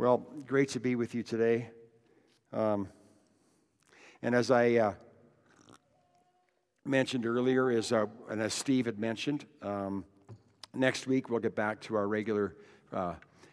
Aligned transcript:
Well, 0.00 0.24
great 0.46 0.70
to 0.70 0.80
be 0.80 0.94
with 0.94 1.14
you 1.14 1.22
today. 1.22 1.68
Um, 2.54 2.88
and 4.22 4.34
as 4.34 4.50
I 4.50 4.76
uh, 4.76 4.94
mentioned 6.86 7.26
earlier, 7.26 7.70
uh, 7.70 8.06
and 8.30 8.40
as 8.40 8.54
Steve 8.54 8.86
had 8.86 8.98
mentioned, 8.98 9.44
um, 9.60 10.06
next 10.72 11.06
week 11.06 11.28
we'll 11.28 11.40
get 11.40 11.54
back 11.54 11.82
to 11.82 11.96
our 11.96 12.08
regular 12.08 12.56
uh, 12.94 13.12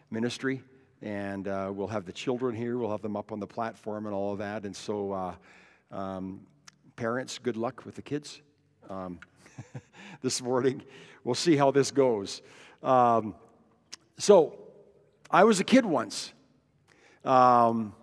ministry, 0.09 0.61
and 1.01 1.49
uh, 1.49 1.69
we'll 1.73 1.85
have 1.85 2.05
the 2.05 2.13
children 2.13 2.55
here. 2.55 2.77
We'll 2.77 2.91
have 2.91 3.01
them 3.01 3.17
up 3.17 3.33
on 3.33 3.41
the 3.41 3.45
platform 3.45 4.05
and 4.05 4.15
all 4.15 4.31
of 4.31 4.39
that. 4.39 4.63
And 4.63 4.73
so, 4.73 5.11
uh, 5.11 5.35
um, 5.91 6.39
parents, 6.95 7.39
good 7.39 7.57
luck 7.57 7.85
with 7.85 7.95
the 7.95 8.01
kids 8.01 8.41
um, 8.89 9.19
this 10.21 10.41
morning. 10.41 10.81
We'll 11.25 11.35
see 11.35 11.57
how 11.57 11.71
this 11.71 11.91
goes. 11.91 12.41
Um, 12.81 13.35
so, 14.17 14.59
I 15.29 15.43
was 15.43 15.59
a 15.59 15.65
kid 15.65 15.85
once. 15.85 16.31
Um, 17.25 17.93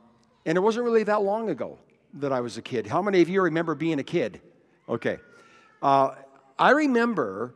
and 0.46 0.56
it 0.56 0.60
wasn't 0.60 0.84
really 0.84 1.04
that 1.04 1.22
long 1.22 1.50
ago 1.50 1.78
that 2.14 2.32
I 2.32 2.40
was 2.40 2.56
a 2.56 2.62
kid. 2.62 2.86
How 2.86 3.02
many 3.02 3.22
of 3.22 3.28
you 3.28 3.42
remember 3.42 3.74
being 3.74 3.98
a 3.98 4.04
kid? 4.04 4.40
Okay. 4.88 5.18
Uh, 5.82 6.14
I 6.58 6.70
remember 6.70 7.54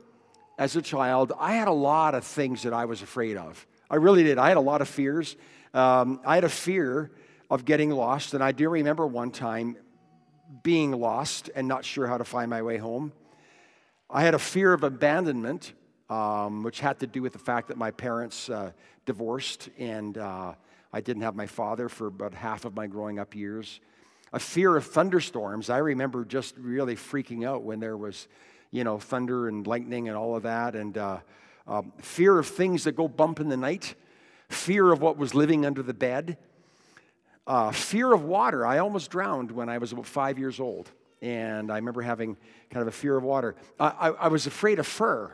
as 0.59 0.75
a 0.75 0.83
child, 0.83 1.33
I 1.39 1.55
had 1.55 1.69
a 1.69 1.73
lot 1.73 2.15
of 2.15 2.25
things 2.25 2.65
that 2.65 2.73
I 2.73 2.85
was 2.87 3.01
afraid 3.01 3.37
of. 3.37 3.65
I 3.89 3.97
really 3.97 4.25
did. 4.25 4.39
I 4.39 4.49
had 4.49 4.57
a 4.57 4.61
lot 4.63 4.83
of 4.83 4.89
fears. 4.89 5.37
Um, 5.73 6.21
I 6.25 6.35
had 6.35 6.45
a 6.45 6.49
fear 6.49 7.13
of 7.49 7.65
getting 7.65 7.91
lost, 7.91 8.35
and 8.35 8.43
I 8.43 8.53
do 8.53 8.69
remember 8.69 9.07
one 9.07 9.31
time 9.31 9.77
being 10.63 10.93
lost 10.93 11.51
and 11.55 11.69
not 11.69 11.85
sure 11.85 12.07
how 12.07 12.19
to 12.19 12.25
find 12.25 12.51
my 12.51 12.63
way 12.63 12.77
home. 12.77 13.13
I 14.11 14.23
had 14.23 14.35
a 14.35 14.39
fear 14.39 14.73
of 14.73 14.83
abandonment, 14.83 15.73
um, 16.11 16.63
which 16.63 16.81
had 16.81 16.99
to 17.01 17.07
do 17.07 17.23
with 17.23 17.35
the 17.35 17.39
fact 17.39 17.69
that 17.69 17.77
my 17.77 17.91
parents 17.91 18.49
uh, 18.49 18.73
divorced 19.07 19.69
and 19.79 20.19
uh, 20.19 20.55
I 20.93 21.01
didn't 21.01 21.23
have 21.23 21.35
my 21.35 21.47
father 21.47 21.89
for 21.89 22.07
about 22.07 22.35
half 22.35 22.65
of 22.65 22.75
my 22.75 22.87
growing 22.87 23.19
up 23.19 23.35
years. 23.35 23.81
A 24.33 24.39
fear 24.39 24.77
of 24.77 24.87
thunderstorms. 24.87 25.71
I 25.71 25.79
remember 25.79 26.25
just 26.25 26.55
really 26.59 26.97
freaking 26.97 27.47
out 27.47 27.63
when 27.63 27.81
there 27.81 27.97
was, 27.97 28.29
you 28.71 28.85
know, 28.85 28.99
thunder 28.99 29.49
and 29.49 29.67
lightning 29.67 30.09
and 30.09 30.17
all 30.17 30.37
of 30.37 30.43
that. 30.45 30.75
And 30.75 30.97
uh, 30.97 31.19
uh, 31.67 31.83
fear 31.99 32.39
of 32.39 32.47
things 32.47 32.85
that 32.85 32.93
go 32.93 33.09
bump 33.09 33.41
in 33.41 33.49
the 33.49 33.57
night. 33.57 33.95
Fear 34.49 34.93
of 34.93 35.03
what 35.03 35.19
was 35.19 35.35
living 35.35 35.67
under 35.67 35.83
the 35.83 35.95
bed. 35.95 36.39
Uh, 37.47 37.71
fear 37.71 38.13
of 38.13 38.25
water. 38.25 38.67
I 38.67 38.79
almost 38.79 39.11
drowned 39.11 39.51
when 39.51 39.69
I 39.69 39.79
was 39.79 39.93
about 39.93 40.07
five 40.07 40.39
years 40.39 40.61
old. 40.61 40.91
And 41.21 41.71
I 41.71 41.77
remember 41.77 42.03
having 42.03 42.37
kind 42.71 42.83
of 42.83 42.89
a 42.89 42.97
fear 42.97 43.17
of 43.17 43.25
water. 43.25 43.57
I, 43.79 43.89
I, 43.89 44.09
I 44.11 44.29
was 44.29 44.47
afraid 44.47 44.79
of 44.79 44.87
fur. 44.87 45.33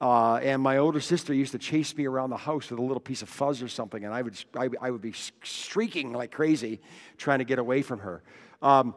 Uh, 0.00 0.36
and 0.36 0.62
my 0.62 0.78
older 0.78 1.00
sister 1.00 1.34
used 1.34 1.52
to 1.52 1.58
chase 1.58 1.94
me 1.94 2.06
around 2.06 2.30
the 2.30 2.36
house 2.36 2.70
with 2.70 2.78
a 2.78 2.82
little 2.82 3.00
piece 3.00 3.20
of 3.20 3.28
fuzz 3.28 3.60
or 3.60 3.68
something, 3.68 4.04
and 4.04 4.14
I 4.14 4.22
would, 4.22 4.42
I, 4.56 4.68
I 4.80 4.90
would 4.90 5.02
be 5.02 5.12
streaking 5.42 6.12
like 6.12 6.32
crazy 6.32 6.80
trying 7.18 7.40
to 7.40 7.44
get 7.44 7.58
away 7.58 7.82
from 7.82 7.98
her. 7.98 8.22
Um, 8.62 8.94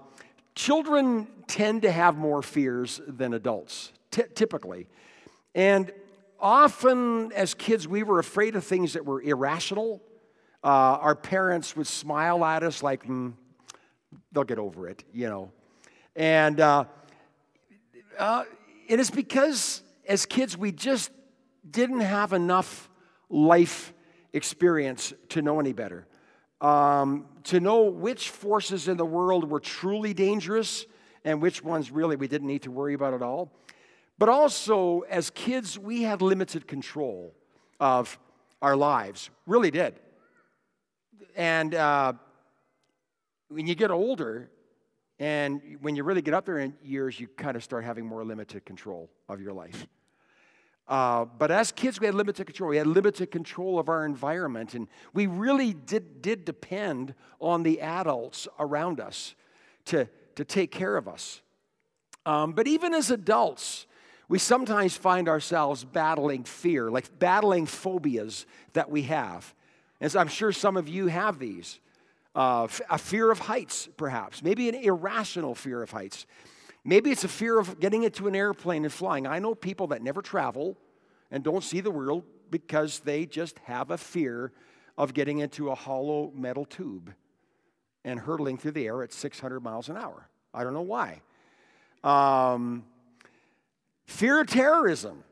children 0.56 1.28
tend 1.48 1.82
to 1.82 1.92
have 1.92 2.18
more 2.18 2.42
fears 2.42 3.02
than 3.06 3.34
adults, 3.34 3.92
t- 4.12 4.24
typically. 4.34 4.88
And 5.54 5.92
often, 6.40 7.34
as 7.34 7.54
kids, 7.54 7.86
we 7.86 8.04
were 8.04 8.20
afraid 8.20 8.56
of 8.56 8.64
things 8.64 8.94
that 8.94 9.06
were 9.06 9.22
irrational. 9.22 10.02
Uh, 10.64 10.68
our 10.68 11.16
parents 11.16 11.76
would 11.76 11.88
smile 11.88 12.46
at 12.46 12.64
us 12.64 12.82
like, 12.82 13.06
mm, 13.06 13.34
they'll 14.32 14.46
get 14.46 14.58
over 14.58 14.88
it, 14.88 15.04
you 15.14 15.28
know. 15.28 15.52
And, 16.16 16.62
uh, 16.62 16.86
uh, 18.18 18.46
and 18.90 19.02
it's 19.02 19.12
because 19.12 19.83
as 20.08 20.26
kids, 20.26 20.58
we 20.58 20.72
just 20.72 21.12
didn't 21.70 22.02
have 22.02 22.34
enough 22.34 22.90
life 23.30 23.94
experience 24.34 25.14
to 25.30 25.42
know 25.42 25.60
any 25.60 25.74
better. 25.74 26.08
Um, 26.62 27.26
to 27.46 27.60
know 27.60 27.84
which 27.84 28.30
forces 28.30 28.88
in 28.88 28.98
the 28.98 29.06
world 29.06 29.50
were 29.50 29.60
truly 29.60 30.14
dangerous 30.14 30.86
and 31.26 31.42
which 31.42 31.64
ones 31.64 31.92
really 31.92 32.16
we 32.16 32.28
didn't 32.28 32.48
need 32.48 32.64
to 32.64 32.72
worry 32.72 32.94
about 32.94 33.14
at 33.14 33.22
all. 33.22 33.52
But 34.18 34.30
also, 34.30 35.02
as 35.02 35.30
kids, 35.30 35.78
we 35.78 36.04
had 36.04 36.22
limited 36.22 36.68
control 36.68 37.34
of 37.80 38.18
our 38.62 38.76
lives, 38.76 39.30
really 39.46 39.72
did. 39.72 40.00
And 41.36 41.74
uh, 41.74 42.14
when 43.50 43.68
you 43.68 43.76
get 43.76 43.92
older, 43.92 44.50
and 45.20 45.62
when 45.82 45.96
you 45.96 46.04
really 46.04 46.22
get 46.22 46.34
up 46.34 46.46
there 46.46 46.60
in 46.60 46.74
years, 46.84 47.20
you 47.20 47.28
kind 47.28 47.56
of 47.56 47.64
start 47.64 47.84
having 47.84 48.06
more 48.06 48.24
limited 48.24 48.66
control 48.66 49.10
of 49.30 49.42
your 49.42 49.54
life. 49.54 49.88
Uh, 50.88 51.26
but 51.26 51.50
as 51.50 51.72
kids, 51.72 52.00
we 52.00 52.06
had 52.06 52.16
limited 52.16 52.46
control. 52.46 52.70
We 52.70 52.78
had 52.78 52.88
limited 52.88 53.32
control 53.32 53.80
of 53.80 53.88
our 53.88 54.06
environment, 54.06 54.74
and 54.74 54.88
we 55.14 55.28
really 55.28 55.74
did, 55.74 56.22
did 56.22 56.44
depend 56.44 57.14
on 57.40 57.64
the 57.64 57.80
adults 57.80 58.48
around 58.60 59.00
us 59.00 59.36
to, 59.86 60.10
to 60.36 60.44
take 60.44 60.72
care 60.72 60.98
of 60.98 61.08
us. 61.08 61.42
Um, 62.26 62.52
but 62.54 62.68
even 62.68 62.94
as 62.94 63.12
adults, 63.12 63.86
we 64.28 64.40
sometimes 64.40 64.98
find 64.98 65.30
ourselves 65.30 65.84
battling 65.86 66.44
fear, 66.44 66.90
like 66.90 67.18
battling 67.20 67.66
phobias 67.66 68.46
that 68.74 68.90
we 68.90 69.04
have. 69.04 69.54
As 70.02 70.16
I'm 70.16 70.28
sure 70.28 70.52
some 70.52 70.76
of 70.76 70.90
you 70.90 71.08
have 71.08 71.40
these. 71.40 71.80
Uh, 72.36 72.68
a 72.90 72.98
fear 72.98 73.32
of 73.32 73.40
heights, 73.40 73.88
perhaps, 73.96 74.42
maybe 74.42 74.68
an 74.68 74.76
irrational 74.76 75.54
fear 75.54 75.84
of 75.84 75.92
heights. 75.92 76.26
Maybe 76.84 77.12
it's 77.12 77.24
a 77.24 77.30
fear 77.30 77.60
of 77.60 77.80
getting 77.80 78.04
into 78.04 78.28
an 78.28 78.36
airplane 78.36 78.84
and 78.84 78.92
flying. 78.92 79.28
I 79.28 79.40
know 79.40 79.56
people 79.56 79.88
that 79.88 80.02
never 80.02 80.22
travel 80.22 80.78
and 81.32 81.44
don't 81.44 81.64
see 81.64 81.80
the 81.80 81.92
world 81.92 82.24
because 82.50 83.00
they 83.00 83.26
just 83.26 83.60
have 83.60 83.92
a 83.92 83.98
fear 83.98 84.52
of 84.98 85.14
getting 85.14 85.40
into 85.40 85.70
a 85.70 85.76
hollow 85.76 86.32
metal 86.36 86.66
tube 86.66 87.14
and 88.04 88.20
hurtling 88.20 88.58
through 88.58 88.72
the 88.72 88.86
air 88.86 89.02
at 89.04 89.14
600 89.14 89.60
miles 89.62 89.90
an 89.90 89.98
hour. 89.98 90.28
I 90.54 90.64
don't 90.64 90.74
know 90.74 90.82
why. 90.82 91.22
Um, 92.04 92.84
fear 94.06 94.42
of 94.42 94.48
terrorism. 94.48 95.24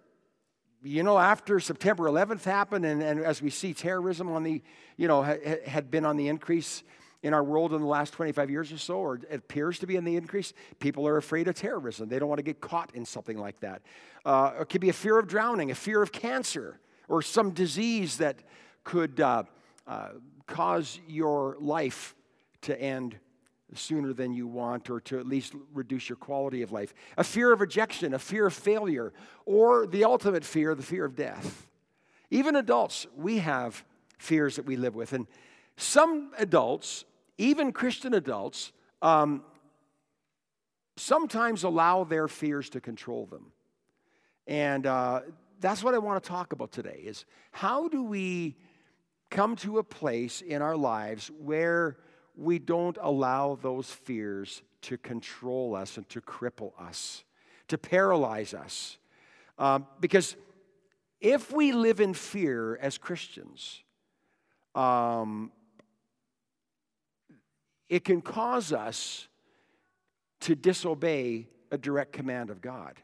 You 0.84 1.04
know, 1.04 1.20
after 1.20 1.60
September 1.60 2.06
11th 2.06 2.44
happened, 2.44 2.86
and, 2.86 3.04
and 3.04 3.20
as 3.20 3.40
we 3.40 3.52
see 3.52 3.74
terrorism 3.74 4.32
on 4.32 4.42
the, 4.42 4.64
you 4.98 5.08
know, 5.08 5.22
ha, 5.22 5.36
had 5.68 5.92
been 5.92 6.06
on 6.06 6.18
the 6.18 6.28
increase 6.28 6.82
in 7.22 7.36
our 7.36 7.44
world 7.44 7.72
in 7.74 7.82
the 7.82 7.88
last 7.88 8.14
25 8.14 8.50
years 8.50 8.72
or 8.72 8.80
so, 8.80 8.96
or 8.96 9.16
it 9.16 9.32
appears 9.32 9.78
to 9.78 9.86
be 9.86 9.96
in 9.96 10.04
the 10.04 10.16
increase, 10.16 10.54
people 10.80 11.08
are 11.08 11.18
afraid 11.18 11.48
of 11.48 11.54
terrorism. 11.54 12.10
They 12.10 12.18
don't 12.18 12.30
want 12.30 12.40
to 12.40 12.44
get 12.44 12.62
caught 12.62 12.96
in 12.96 13.06
something 13.06 13.38
like 13.38 13.60
that. 13.60 13.84
Uh, 14.26 14.54
it 14.62 14.70
could 14.70 14.82
be 14.82 14.90
a 14.90 14.94
fear 14.94 15.20
of 15.20 15.28
drowning, 15.28 15.70
a 15.70 15.76
fear 15.76 16.02
of 16.02 16.12
cancer, 16.12 16.80
or 17.08 17.22
some 17.22 17.52
disease 17.52 18.18
that 18.18 18.38
could 18.84 19.20
uh, 19.20 19.44
uh, 19.86 20.10
cause 20.48 21.00
your 21.08 21.58
life 21.60 22.16
to 22.62 22.80
end 22.82 23.20
sooner 23.74 24.14
than 24.14 24.34
you 24.34 24.48
want, 24.48 24.90
or 24.90 25.00
to 25.02 25.20
at 25.20 25.28
least 25.28 25.54
reduce 25.74 26.10
your 26.10 26.18
quality 26.18 26.62
of 26.62 26.72
life. 26.72 26.94
A 27.18 27.24
fear 27.24 27.54
of 27.54 27.62
rejection, 27.62 28.14
a 28.14 28.20
fear 28.20 28.48
of 28.48 28.54
failure, 28.54 29.14
or 29.46 29.88
the 29.88 30.04
ultimate 30.04 30.44
fear, 30.44 30.76
the 30.76 30.84
fear 30.84 31.06
of 31.06 31.16
death. 31.16 31.68
Even 32.30 32.56
adults, 32.56 33.08
we 33.16 33.40
have 33.40 33.84
fears 34.18 34.56
that 34.56 34.66
we 34.66 34.76
live 34.76 34.96
with. 34.96 35.14
And 35.14 35.28
some 35.78 36.32
adults 36.38 37.06
even 37.42 37.72
Christian 37.72 38.14
adults, 38.14 38.72
um, 39.02 39.44
sometimes 40.96 41.64
allow 41.64 42.04
their 42.04 42.28
fears 42.28 42.70
to 42.70 42.80
control 42.80 43.26
them. 43.26 43.52
And 44.46 44.86
uh, 44.86 45.22
that's 45.60 45.84
what 45.84 45.96
I 45.96 45.98
want 45.98 46.24
to 46.24 46.30
talk 46.30 46.54
about 46.54 46.72
today 46.72 47.02
is 47.04 47.26
how 47.52 47.88
do 47.88 48.04
we 48.04 48.58
come 49.32 49.56
to 49.58 49.80
a 49.80 49.84
place 49.84 50.42
in 50.42 50.62
our 50.62 50.78
lives 50.78 51.32
where 51.40 51.98
we 52.42 52.60
don't 52.60 52.98
allow 53.02 53.58
those 53.62 53.90
fears 53.90 54.62
to 54.82 54.98
control 54.98 55.76
us 55.76 55.98
and 55.98 56.08
to 56.10 56.22
cripple 56.22 56.72
us, 56.80 57.24
to 57.68 57.78
paralyze 57.78 58.54
us. 58.54 58.98
Um, 59.58 59.86
because 60.00 60.36
if 61.20 61.52
we 61.52 61.72
live 61.72 62.00
in 62.00 62.14
fear 62.14 62.78
as 62.78 62.98
Christians, 62.98 63.84
um, 64.74 65.52
it 67.90 68.04
can 68.04 68.22
cause 68.22 68.74
us 68.74 69.28
to 70.42 70.56
disobey 70.56 71.48
a 71.72 71.78
direct 71.78 72.14
command 72.14 72.50
of 72.50 72.62
God. 72.62 72.96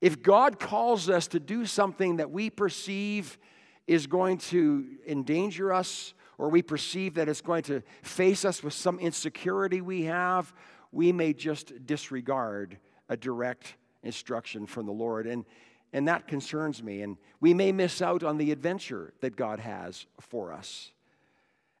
If 0.00 0.22
God 0.22 0.58
calls 0.58 1.08
us 1.08 1.28
to 1.28 1.40
do 1.40 1.66
something 1.66 2.16
that 2.16 2.30
we 2.30 2.50
perceive 2.50 3.38
is 3.86 4.06
going 4.06 4.38
to 4.38 4.86
endanger 5.06 5.72
us, 5.72 6.14
or 6.38 6.48
we 6.48 6.62
perceive 6.62 7.14
that 7.14 7.28
it's 7.28 7.40
going 7.40 7.62
to 7.64 7.82
face 8.02 8.44
us 8.44 8.62
with 8.62 8.72
some 8.72 8.98
insecurity 8.98 9.80
we 9.80 10.04
have, 10.04 10.52
we 10.92 11.12
may 11.12 11.32
just 11.32 11.86
disregard 11.86 12.78
a 13.08 13.16
direct 13.16 13.74
instruction 14.02 14.66
from 14.66 14.86
the 14.86 14.92
Lord. 14.92 15.26
And, 15.26 15.44
and 15.92 16.08
that 16.08 16.28
concerns 16.28 16.82
me. 16.82 17.02
And 17.02 17.16
we 17.40 17.54
may 17.54 17.72
miss 17.72 18.02
out 18.02 18.22
on 18.22 18.38
the 18.38 18.52
adventure 18.52 19.12
that 19.20 19.36
God 19.36 19.60
has 19.60 20.06
for 20.20 20.52
us. 20.52 20.92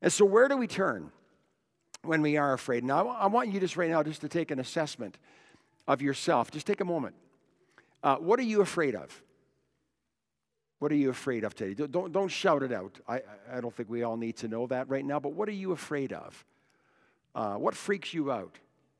And 0.02 0.12
so, 0.12 0.24
where 0.24 0.48
do 0.48 0.56
we 0.56 0.66
turn? 0.66 1.10
when 2.04 2.22
we 2.22 2.36
are 2.36 2.52
afraid. 2.52 2.84
Now, 2.84 3.08
I 3.08 3.26
want 3.26 3.52
you 3.52 3.60
just 3.60 3.76
right 3.76 3.90
now 3.90 4.02
just 4.02 4.20
to 4.20 4.28
take 4.28 4.50
an 4.50 4.58
assessment 4.58 5.18
of 5.86 6.02
yourself. 6.02 6.50
Just 6.50 6.66
take 6.66 6.80
a 6.80 6.84
moment. 6.84 7.14
Uh, 8.02 8.16
what 8.16 8.38
are 8.38 8.44
you 8.44 8.60
afraid 8.60 8.94
of? 8.94 9.22
What 10.84 10.92
are 10.92 10.96
you 10.96 11.08
afraid 11.08 11.44
of 11.44 11.54
today? 11.54 11.86
Don't, 11.86 12.12
don't 12.12 12.28
shout 12.28 12.62
it 12.62 12.70
out. 12.70 13.00
I, 13.08 13.22
I 13.50 13.62
don't 13.62 13.74
think 13.74 13.88
we 13.88 14.02
all 14.02 14.18
need 14.18 14.36
to 14.36 14.48
know 14.48 14.66
that 14.66 14.86
right 14.90 15.02
now, 15.02 15.18
but 15.18 15.32
what 15.32 15.48
are 15.48 15.52
you 15.52 15.72
afraid 15.72 16.12
of? 16.12 16.44
Uh, 17.34 17.54
what 17.54 17.74
freaks 17.74 18.12
you 18.12 18.30
out 18.30 18.58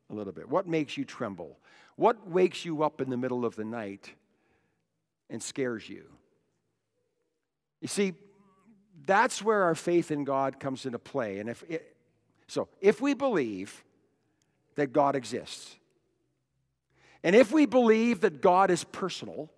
a 0.08 0.14
little 0.14 0.32
bit? 0.32 0.48
What 0.48 0.66
makes 0.66 0.96
you 0.96 1.04
tremble? 1.04 1.58
What 1.96 2.26
wakes 2.26 2.64
you 2.64 2.82
up 2.84 3.02
in 3.02 3.10
the 3.10 3.18
middle 3.18 3.44
of 3.44 3.54
the 3.54 3.66
night 3.66 4.10
and 5.28 5.42
scares 5.42 5.86
you? 5.86 6.04
You 7.82 7.88
see, 7.88 8.14
that's 9.04 9.42
where 9.42 9.64
our 9.64 9.74
faith 9.74 10.10
in 10.10 10.24
God 10.24 10.58
comes 10.58 10.86
into 10.86 10.98
play. 10.98 11.38
And 11.38 11.50
if 11.50 11.64
it, 11.68 11.94
so, 12.46 12.66
if 12.80 13.02
we 13.02 13.12
believe 13.12 13.84
that 14.76 14.94
God 14.94 15.16
exists, 15.16 15.76
and 17.22 17.36
if 17.36 17.52
we 17.52 17.66
believe 17.66 18.22
that 18.22 18.40
God 18.40 18.70
is 18.70 18.84
personal, 18.84 19.50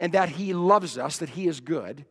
and 0.00 0.12
that 0.12 0.28
He 0.30 0.52
loves 0.52 0.98
us, 0.98 1.18
that 1.18 1.30
He 1.30 1.46
is 1.46 1.60
good, 1.60 2.04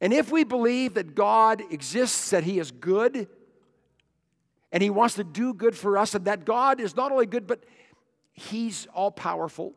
and 0.00 0.12
if 0.12 0.30
we 0.30 0.44
believe 0.44 0.94
that 0.94 1.14
God 1.14 1.62
exists, 1.70 2.30
that 2.30 2.44
He 2.44 2.58
is 2.58 2.70
good, 2.70 3.28
and 4.70 4.82
He 4.82 4.90
wants 4.90 5.14
to 5.14 5.24
do 5.24 5.54
good 5.54 5.76
for 5.76 5.96
us, 5.96 6.14
and 6.14 6.24
that 6.26 6.44
God 6.44 6.80
is 6.80 6.96
not 6.96 7.12
only 7.12 7.26
good, 7.26 7.46
but 7.46 7.64
He's 8.32 8.86
all 8.92 9.10
powerful 9.10 9.74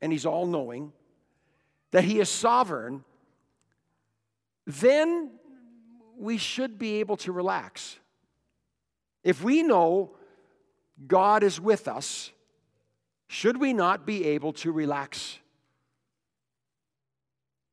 and 0.00 0.12
He's 0.12 0.26
all 0.26 0.46
knowing, 0.46 0.92
that 1.90 2.04
He 2.04 2.20
is 2.20 2.28
sovereign, 2.28 3.04
then 4.66 5.30
we 6.16 6.38
should 6.38 6.78
be 6.78 6.96
able 7.00 7.16
to 7.18 7.32
relax. 7.32 7.98
If 9.24 9.42
we 9.42 9.62
know 9.62 10.12
God 11.06 11.42
is 11.42 11.60
with 11.60 11.88
us, 11.88 12.30
should 13.26 13.60
we 13.60 13.72
not 13.72 14.06
be 14.06 14.24
able 14.24 14.52
to 14.54 14.70
relax? 14.70 15.38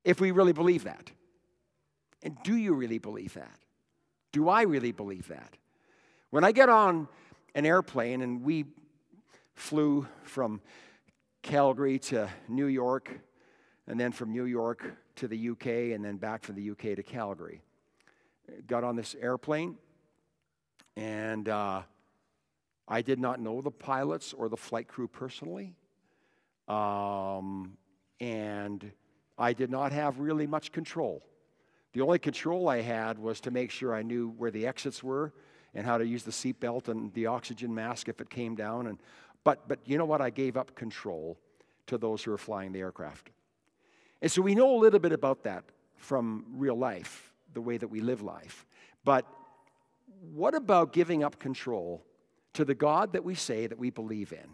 If 0.04 0.20
we 0.20 0.32
really 0.32 0.54
believe 0.54 0.84
that. 0.84 1.12
And 2.22 2.38
do 2.44 2.56
you 2.56 2.74
really 2.74 3.00
believe 3.00 3.34
that? 3.34 3.60
Do 4.32 4.50
I 4.50 4.64
really 4.64 4.92
believe 4.92 5.28
that? 5.28 5.58
When 6.30 6.44
I 6.44 6.52
get 6.52 6.70
on 6.70 7.08
an 7.54 7.66
airplane 7.66 8.22
and 8.22 8.44
we 8.44 8.66
flew 9.54 10.08
from 10.24 10.62
Calgary 11.42 12.00
to 12.00 12.30
New 12.48 12.68
York, 12.68 13.20
and 13.88 14.00
then 14.00 14.12
from 14.12 14.32
New 14.32 14.46
York 14.46 14.84
to 15.18 15.28
the 15.28 15.50
UK, 15.50 15.68
and 15.94 16.04
then 16.04 16.18
back 16.18 16.44
from 16.44 16.56
the 16.56 16.72
UK 16.72 16.96
to 16.96 17.04
Calgary. 17.04 17.62
Got 18.66 18.84
on 18.84 18.96
this 18.96 19.16
airplane, 19.20 19.78
and 20.96 21.48
uh, 21.50 21.82
I 22.88 23.02
did 23.02 23.20
not 23.20 23.40
know 23.40 23.62
the 23.62 23.72
pilots 23.72 24.34
or 24.34 24.50
the 24.50 24.58
flight 24.58 24.88
crew 24.88 25.08
personally. 25.08 25.76
Um, 26.68 27.78
and 28.20 28.92
I 29.38 29.54
did 29.54 29.70
not 29.70 29.92
have 29.92 30.20
really 30.20 30.48
much 30.48 30.72
control. 30.72 31.24
The 31.94 32.02
only 32.02 32.20
control 32.20 32.70
I 32.70 32.82
had 32.82 33.20
was 33.20 33.40
to 33.42 33.52
make 33.52 33.72
sure 33.72 33.94
I 33.94 34.02
knew 34.02 34.34
where 34.38 34.52
the 34.52 34.66
exits 34.68 35.04
were 35.04 35.34
and 35.76 35.86
how 35.86 35.98
to 35.98 36.06
use 36.06 36.24
the 36.24 36.32
seatbelt 36.32 36.88
and 36.88 37.14
the 37.14 37.28
oxygen 37.28 37.74
mask 37.74 38.10
if 38.10 38.22
it 38.22 38.30
came 38.30 38.56
down. 38.56 38.88
And, 38.88 39.00
but, 39.44 39.68
but 39.68 39.80
you 39.86 39.98
know 39.98 40.06
what? 40.06 40.22
I 40.22 40.30
gave 40.30 40.58
up 40.58 40.76
control 40.76 41.38
to 41.88 41.98
those 41.98 42.24
who 42.24 42.32
were 42.32 42.38
flying 42.38 42.72
the 42.72 42.80
aircraft. 42.80 43.32
And 44.22 44.32
so 44.32 44.42
we 44.42 44.56
know 44.56 44.76
a 44.76 44.80
little 44.80 45.00
bit 45.00 45.12
about 45.12 45.44
that 45.44 45.66
from 45.98 46.46
real 46.54 46.76
life, 46.76 47.32
the 47.54 47.62
way 47.62 47.78
that 47.78 47.88
we 47.88 48.02
live 48.02 48.22
life. 48.22 48.66
But 49.04 49.26
what 50.34 50.56
about 50.56 50.94
giving 50.94 51.24
up 51.24 51.40
control 51.40 52.04
to 52.54 52.64
the 52.64 52.76
God 52.76 53.14
that 53.14 53.24
we 53.24 53.36
say 53.36 53.68
that 53.68 53.78
we 53.78 53.90
believe 53.90 54.32
in? 54.32 54.50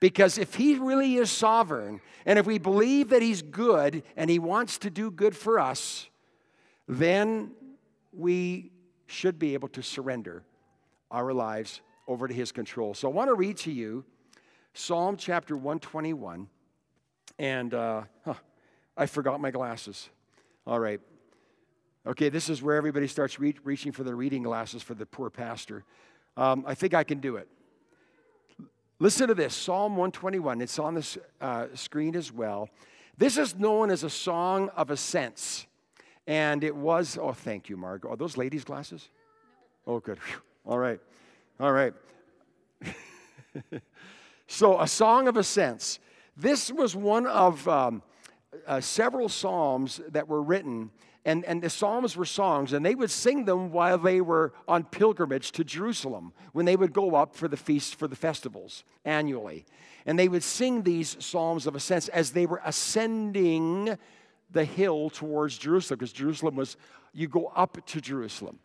Because 0.00 0.38
if 0.38 0.54
He 0.54 0.74
really 0.76 1.16
is 1.16 1.30
sovereign, 1.30 2.00
and 2.26 2.38
if 2.38 2.46
we 2.46 2.58
believe 2.58 3.10
that 3.10 3.22
He's 3.22 3.42
good 3.42 4.02
and 4.16 4.30
He 4.30 4.38
wants 4.38 4.78
to 4.78 4.90
do 4.90 5.10
good 5.10 5.36
for 5.36 5.60
us, 5.60 6.08
then 6.88 7.52
we 8.12 8.72
should 9.06 9.38
be 9.38 9.54
able 9.54 9.68
to 9.68 9.82
surrender 9.82 10.42
our 11.10 11.32
lives 11.32 11.80
over 12.08 12.26
to 12.26 12.34
His 12.34 12.50
control. 12.50 12.94
So 12.94 13.08
I 13.08 13.12
want 13.12 13.28
to 13.28 13.34
read 13.34 13.58
to 13.58 13.70
you 13.70 14.04
Psalm 14.72 15.16
chapter 15.16 15.56
121. 15.56 16.48
And 17.38 17.74
uh, 17.74 18.02
huh, 18.24 18.34
I 18.96 19.06
forgot 19.06 19.40
my 19.40 19.50
glasses. 19.50 20.08
All 20.66 20.78
right. 20.78 21.00
Okay, 22.06 22.28
this 22.28 22.48
is 22.48 22.62
where 22.62 22.76
everybody 22.76 23.06
starts 23.06 23.38
re- 23.38 23.54
reaching 23.64 23.92
for 23.92 24.04
their 24.04 24.16
reading 24.16 24.42
glasses 24.42 24.82
for 24.82 24.94
the 24.94 25.06
poor 25.06 25.30
pastor. 25.30 25.84
Um, 26.36 26.64
I 26.66 26.74
think 26.74 26.94
I 26.94 27.04
can 27.04 27.18
do 27.18 27.36
it. 27.36 27.48
Listen 29.02 29.28
to 29.28 29.34
this 29.34 29.54
Psalm 29.54 29.92
121. 29.92 30.60
It's 30.60 30.78
on 30.78 30.94
the 30.96 31.20
uh, 31.40 31.68
screen 31.72 32.14
as 32.14 32.30
well. 32.30 32.68
This 33.16 33.38
is 33.38 33.58
known 33.58 33.90
as 33.90 34.04
a 34.04 34.10
song 34.10 34.68
of 34.76 34.90
ascents. 34.90 35.66
And 36.26 36.62
it 36.62 36.76
was, 36.76 37.16
oh, 37.16 37.32
thank 37.32 37.70
you, 37.70 37.78
Margot. 37.78 38.10
Are 38.10 38.16
those 38.16 38.36
ladies' 38.36 38.62
glasses? 38.62 39.08
Oh, 39.86 40.00
good. 40.00 40.18
All 40.66 40.78
right. 40.78 41.00
All 41.58 41.72
right. 41.72 41.94
so, 44.46 44.78
a 44.78 44.86
song 44.86 45.28
of 45.28 45.38
ascents. 45.38 45.98
This 46.36 46.70
was 46.70 46.94
one 46.94 47.26
of 47.26 47.66
um, 47.68 48.02
uh, 48.66 48.82
several 48.82 49.30
psalms 49.30 50.02
that 50.10 50.28
were 50.28 50.42
written, 50.42 50.90
and, 51.24 51.44
and 51.44 51.62
the 51.62 51.68
psalms 51.68 52.16
were 52.16 52.24
songs, 52.24 52.72
and 52.72 52.84
they 52.84 52.94
would 52.94 53.10
sing 53.10 53.44
them 53.44 53.72
while 53.72 53.98
they 53.98 54.20
were 54.20 54.54
on 54.66 54.84
pilgrimage 54.84 55.52
to 55.52 55.64
Jerusalem 55.64 56.32
when 56.52 56.64
they 56.64 56.76
would 56.76 56.92
go 56.94 57.14
up 57.14 57.36
for 57.36 57.46
the 57.46 57.58
feasts, 57.58 57.92
for 57.92 58.08
the 58.08 58.16
festivals 58.16 58.84
annually. 59.04 59.66
And 60.06 60.18
they 60.18 60.28
would 60.28 60.42
sing 60.42 60.82
these 60.82 61.16
psalms 61.20 61.66
of 61.66 61.74
ascents 61.74 62.08
as 62.08 62.30
they 62.30 62.46
were 62.46 62.62
ascending 62.64 63.98
the 64.50 64.64
hill 64.64 65.10
towards 65.10 65.58
Jerusalem, 65.58 65.98
because 65.98 66.12
Jerusalem 66.12 66.56
was, 66.56 66.78
you 67.12 67.28
go 67.28 67.52
up 67.54 67.84
to 67.86 68.00
Jerusalem. 68.00 68.58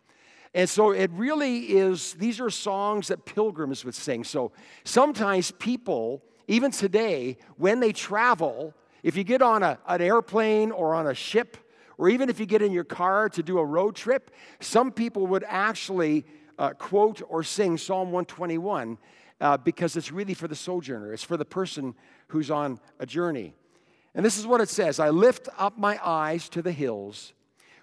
And 0.54 0.68
so 0.68 0.92
it 0.92 1.10
really 1.12 1.76
is, 1.76 2.14
these 2.14 2.40
are 2.40 2.48
songs 2.48 3.08
that 3.08 3.26
pilgrims 3.26 3.84
would 3.84 3.94
sing. 3.94 4.24
So 4.24 4.52
sometimes 4.84 5.50
people, 5.50 6.22
even 6.48 6.70
today, 6.70 7.36
when 7.58 7.80
they 7.80 7.92
travel, 7.92 8.72
if 9.02 9.14
you 9.14 9.24
get 9.24 9.42
on 9.42 9.62
a, 9.62 9.78
an 9.86 10.00
airplane 10.00 10.70
or 10.72 10.94
on 10.94 11.06
a 11.06 11.14
ship, 11.14 11.58
or 11.98 12.08
even 12.08 12.28
if 12.28 12.38
you 12.38 12.46
get 12.46 12.62
in 12.62 12.72
your 12.72 12.84
car 12.84 13.28
to 13.30 13.42
do 13.42 13.58
a 13.58 13.64
road 13.64 13.96
trip, 13.96 14.30
some 14.60 14.90
people 14.90 15.26
would 15.28 15.44
actually 15.46 16.24
uh, 16.58 16.70
quote 16.70 17.22
or 17.28 17.42
sing 17.42 17.78
Psalm 17.78 18.12
121 18.12 18.98
uh, 19.40 19.56
because 19.58 19.96
it's 19.96 20.12
really 20.12 20.34
for 20.34 20.48
the 20.48 20.54
sojourner, 20.54 21.12
it's 21.12 21.22
for 21.22 21.36
the 21.36 21.44
person 21.44 21.94
who's 22.28 22.50
on 22.50 22.80
a 22.98 23.06
journey. 23.06 23.54
And 24.14 24.24
this 24.24 24.38
is 24.38 24.46
what 24.46 24.60
it 24.60 24.68
says 24.68 24.98
I 24.98 25.10
lift 25.10 25.48
up 25.58 25.78
my 25.78 25.98
eyes 26.04 26.48
to 26.50 26.62
the 26.62 26.72
hills. 26.72 27.32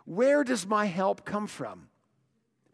Where 0.06 0.44
does 0.44 0.66
my 0.66 0.86
help 0.86 1.26
come 1.26 1.48
from? 1.48 1.88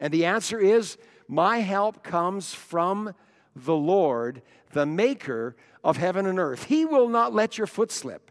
And 0.00 0.12
the 0.12 0.24
answer 0.24 0.58
is 0.58 0.96
My 1.28 1.58
help 1.58 2.02
comes 2.02 2.54
from 2.54 3.14
the 3.54 3.74
Lord, 3.74 4.42
the 4.72 4.86
maker 4.86 5.56
of 5.84 5.96
heaven 5.96 6.26
and 6.26 6.38
earth. 6.38 6.64
He 6.64 6.84
will 6.84 7.08
not 7.08 7.34
let 7.34 7.58
your 7.58 7.66
foot 7.66 7.92
slip. 7.92 8.30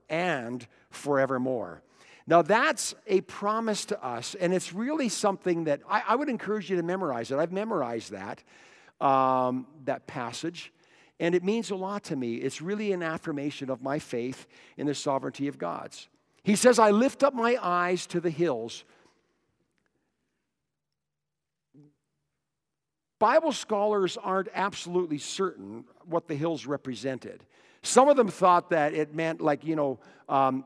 and 0.11 0.67
forevermore. 0.91 1.81
Now, 2.27 2.43
that's 2.43 2.93
a 3.07 3.21
promise 3.21 3.85
to 3.85 4.05
us, 4.05 4.35
and 4.35 4.53
it's 4.53 4.73
really 4.73 5.09
something 5.09 5.63
that 5.63 5.81
I, 5.89 6.03
I 6.09 6.15
would 6.15 6.29
encourage 6.29 6.69
you 6.69 6.75
to 6.77 6.83
memorize 6.83 7.31
it. 7.31 7.37
I've 7.37 7.51
memorized 7.51 8.11
that, 8.11 8.43
um, 9.03 9.65
that 9.85 10.05
passage, 10.05 10.71
and 11.19 11.33
it 11.33 11.43
means 11.43 11.71
a 11.71 11.75
lot 11.75 12.03
to 12.05 12.15
me. 12.15 12.35
It's 12.35 12.61
really 12.61 12.91
an 12.91 13.01
affirmation 13.01 13.71
of 13.71 13.81
my 13.81 13.97
faith 13.97 14.45
in 14.77 14.85
the 14.85 14.93
sovereignty 14.93 15.47
of 15.47 15.57
God's. 15.57 16.07
He 16.43 16.55
says, 16.55 16.77
I 16.77 16.91
lift 16.91 17.23
up 17.23 17.33
my 17.33 17.57
eyes 17.61 18.05
to 18.07 18.19
the 18.19 18.29
hills. 18.29 18.83
Bible 23.19 23.51
scholars 23.51 24.17
aren't 24.17 24.49
absolutely 24.53 25.19
certain 25.19 25.85
what 26.05 26.27
the 26.27 26.35
hills 26.35 26.65
represented. 26.65 27.45
Some 27.83 28.09
of 28.09 28.17
them 28.17 28.27
thought 28.27 28.69
that 28.69 28.93
it 28.93 29.15
meant, 29.15 29.41
like, 29.41 29.63
you 29.63 29.75
know, 29.75 29.99
um, 30.29 30.65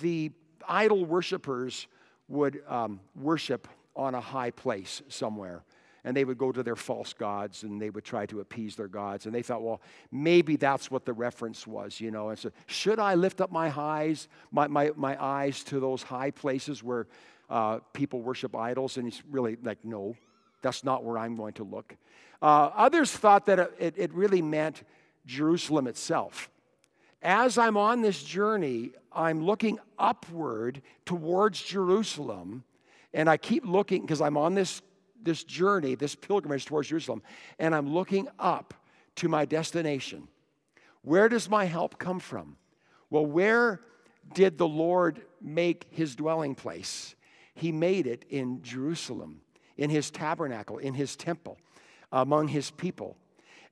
the 0.00 0.32
idol 0.68 1.04
worshippers 1.04 1.86
would 2.28 2.62
um, 2.68 3.00
worship 3.14 3.66
on 3.96 4.14
a 4.14 4.20
high 4.20 4.50
place 4.50 5.02
somewhere. 5.08 5.64
and 6.04 6.16
they 6.16 6.24
would 6.24 6.38
go 6.38 6.50
to 6.50 6.62
their 6.62 6.76
false 6.76 7.12
gods 7.12 7.62
and 7.62 7.80
they 7.80 7.90
would 7.90 8.04
try 8.04 8.26
to 8.26 8.40
appease 8.40 8.76
their 8.76 8.88
gods. 8.88 9.26
And 9.26 9.34
they 9.34 9.42
thought, 9.42 9.62
well, 9.62 9.80
maybe 10.10 10.56
that's 10.56 10.90
what 10.90 11.04
the 11.04 11.12
reference 11.12 11.66
was, 11.66 12.00
you 12.00 12.10
know. 12.10 12.30
And 12.30 12.38
so, 12.38 12.50
should 12.66 12.98
I 12.98 13.14
lift 13.14 13.40
up 13.40 13.52
my 13.52 13.72
eyes, 13.76 14.28
my, 14.50 14.66
my, 14.66 14.92
my 14.96 15.22
eyes 15.22 15.62
to 15.64 15.80
those 15.80 16.02
high 16.02 16.30
places 16.30 16.82
where 16.82 17.06
uh, 17.48 17.80
people 17.92 18.22
worship 18.22 18.56
idols? 18.56 18.96
And 18.96 19.06
he's 19.06 19.22
really 19.30 19.56
like, 19.62 19.84
no, 19.84 20.16
that's 20.62 20.84
not 20.84 21.04
where 21.04 21.18
I'm 21.18 21.36
going 21.36 21.54
to 21.54 21.64
look. 21.64 21.94
Uh, 22.40 22.70
others 22.74 23.12
thought 23.12 23.46
that 23.46 23.58
it, 23.78 23.94
it 23.96 24.12
really 24.14 24.40
meant 24.40 24.82
Jerusalem 25.30 25.86
itself. 25.86 26.50
As 27.22 27.56
I'm 27.56 27.76
on 27.76 28.02
this 28.02 28.22
journey, 28.24 28.90
I'm 29.12 29.44
looking 29.44 29.78
upward 29.98 30.82
towards 31.04 31.62
Jerusalem, 31.62 32.64
and 33.14 33.28
I 33.28 33.36
keep 33.36 33.64
looking 33.64 34.02
because 34.02 34.20
I'm 34.20 34.36
on 34.36 34.54
this 34.54 34.82
this 35.22 35.44
journey, 35.44 35.94
this 35.94 36.14
pilgrimage 36.14 36.64
towards 36.64 36.88
Jerusalem, 36.88 37.22
and 37.58 37.74
I'm 37.74 37.92
looking 37.92 38.26
up 38.38 38.72
to 39.16 39.28
my 39.28 39.44
destination. 39.44 40.28
Where 41.02 41.28
does 41.28 41.48
my 41.48 41.66
help 41.66 41.98
come 41.98 42.20
from? 42.20 42.56
Well, 43.10 43.26
where 43.26 43.82
did 44.32 44.56
the 44.56 44.66
Lord 44.66 45.20
make 45.42 45.86
his 45.90 46.16
dwelling 46.16 46.54
place? 46.54 47.14
He 47.54 47.70
made 47.70 48.06
it 48.06 48.24
in 48.30 48.62
Jerusalem, 48.62 49.42
in 49.76 49.90
his 49.90 50.10
tabernacle, 50.10 50.78
in 50.78 50.94
his 50.94 51.16
temple, 51.16 51.58
among 52.10 52.48
his 52.48 52.70
people. 52.70 53.18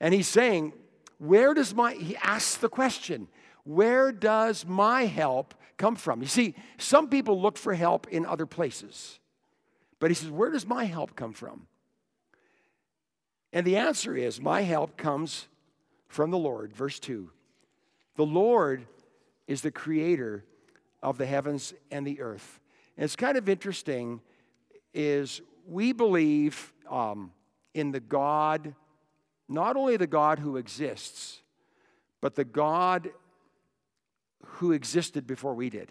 And 0.00 0.12
he's 0.12 0.28
saying, 0.28 0.74
Where 1.18 1.52
does 1.52 1.74
my, 1.74 1.94
he 1.94 2.16
asks 2.16 2.56
the 2.56 2.68
question, 2.68 3.28
where 3.64 4.12
does 4.12 4.64
my 4.64 5.04
help 5.04 5.54
come 5.76 5.96
from? 5.96 6.22
You 6.22 6.28
see, 6.28 6.54
some 6.78 7.08
people 7.08 7.40
look 7.40 7.58
for 7.58 7.74
help 7.74 8.06
in 8.08 8.24
other 8.24 8.46
places. 8.46 9.18
But 10.00 10.10
he 10.10 10.14
says, 10.14 10.30
Where 10.30 10.50
does 10.50 10.66
my 10.66 10.84
help 10.84 11.16
come 11.16 11.32
from? 11.32 11.66
And 13.52 13.66
the 13.66 13.76
answer 13.76 14.16
is, 14.16 14.40
My 14.40 14.62
help 14.62 14.96
comes 14.96 15.48
from 16.08 16.30
the 16.30 16.38
Lord. 16.38 16.72
Verse 16.72 16.98
2. 16.98 17.30
The 18.16 18.26
Lord 18.26 18.86
is 19.46 19.62
the 19.62 19.70
creator 19.70 20.44
of 21.02 21.18
the 21.18 21.26
heavens 21.26 21.74
and 21.90 22.06
the 22.06 22.20
earth. 22.20 22.60
And 22.96 23.04
it's 23.04 23.16
kind 23.16 23.36
of 23.36 23.48
interesting 23.48 24.20
is 24.92 25.40
we 25.66 25.92
believe 25.92 26.72
um, 26.90 27.32
in 27.74 27.92
the 27.92 28.00
God, 28.00 28.74
not 29.48 29.76
only 29.76 29.96
the 29.96 30.06
God 30.06 30.38
who 30.38 30.56
exists, 30.56 31.40
but 32.20 32.34
the 32.34 32.44
God 32.44 33.10
who 34.44 34.72
existed 34.72 35.26
before 35.26 35.54
we 35.54 35.70
did. 35.70 35.90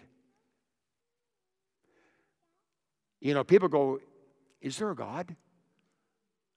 You 3.20 3.34
know, 3.34 3.44
people 3.44 3.68
go, 3.68 4.00
Is 4.60 4.78
there 4.78 4.90
a 4.90 4.96
God? 4.96 5.34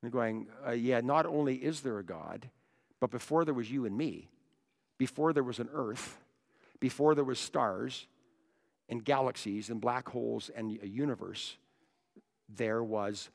And 0.04 0.12
going, 0.12 0.48
uh, 0.66 0.72
Yeah, 0.72 1.02
not 1.02 1.26
only 1.26 1.56
is 1.56 1.82
there 1.82 2.00
a 2.00 2.04
God, 2.04 2.50
but 3.00 3.10
before 3.10 3.46
there 3.46 3.54
was 3.54 3.72
you 3.72 3.86
and 3.86 3.98
me, 3.98 4.30
before 4.98 5.34
there 5.34 5.44
was 5.44 5.60
an 5.60 5.70
earth, 5.74 6.20
before 6.80 7.16
there 7.16 7.24
was 7.24 7.40
stars 7.40 8.06
and 8.90 9.04
galaxies 9.04 9.70
and 9.70 9.82
black 9.82 10.10
holes 10.10 10.52
and 10.56 10.78
a 10.84 10.88
universe, 10.88 11.58
there 12.50 12.84
was 12.84 13.30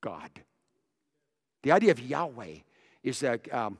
God. 0.00 0.30
The 1.62 1.72
idea 1.72 1.90
of 1.90 2.00
Yahweh 2.00 2.58
is 3.02 3.20
that 3.20 3.52
um, 3.52 3.78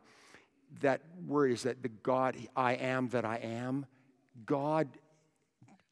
that 0.81 1.01
word 1.27 1.53
is 1.53 1.63
that 1.63 1.83
the 1.83 1.89
God 1.89 2.37
I 2.55 2.75
am 2.75 3.09
that 3.09 3.25
I 3.25 3.37
am. 3.37 3.87
God 4.47 4.89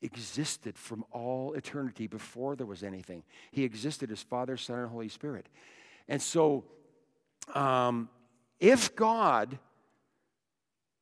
existed 0.02 0.76
from 0.78 1.04
all 1.10 1.54
eternity 1.54 2.06
before 2.06 2.54
there 2.54 2.66
was 2.66 2.82
anything. 2.82 3.22
He 3.50 3.64
existed 3.64 4.10
as 4.10 4.22
Father, 4.22 4.56
Son, 4.56 4.78
and 4.78 4.88
Holy 4.88 5.08
Spirit. 5.08 5.48
And 6.08 6.20
so, 6.20 6.64
um, 7.54 8.08
if 8.60 8.94
God 8.94 9.58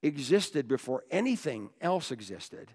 existed 0.02 0.69
before 0.69 1.04
anything 1.11 1.71
else 1.81 2.11
existed, 2.11 2.71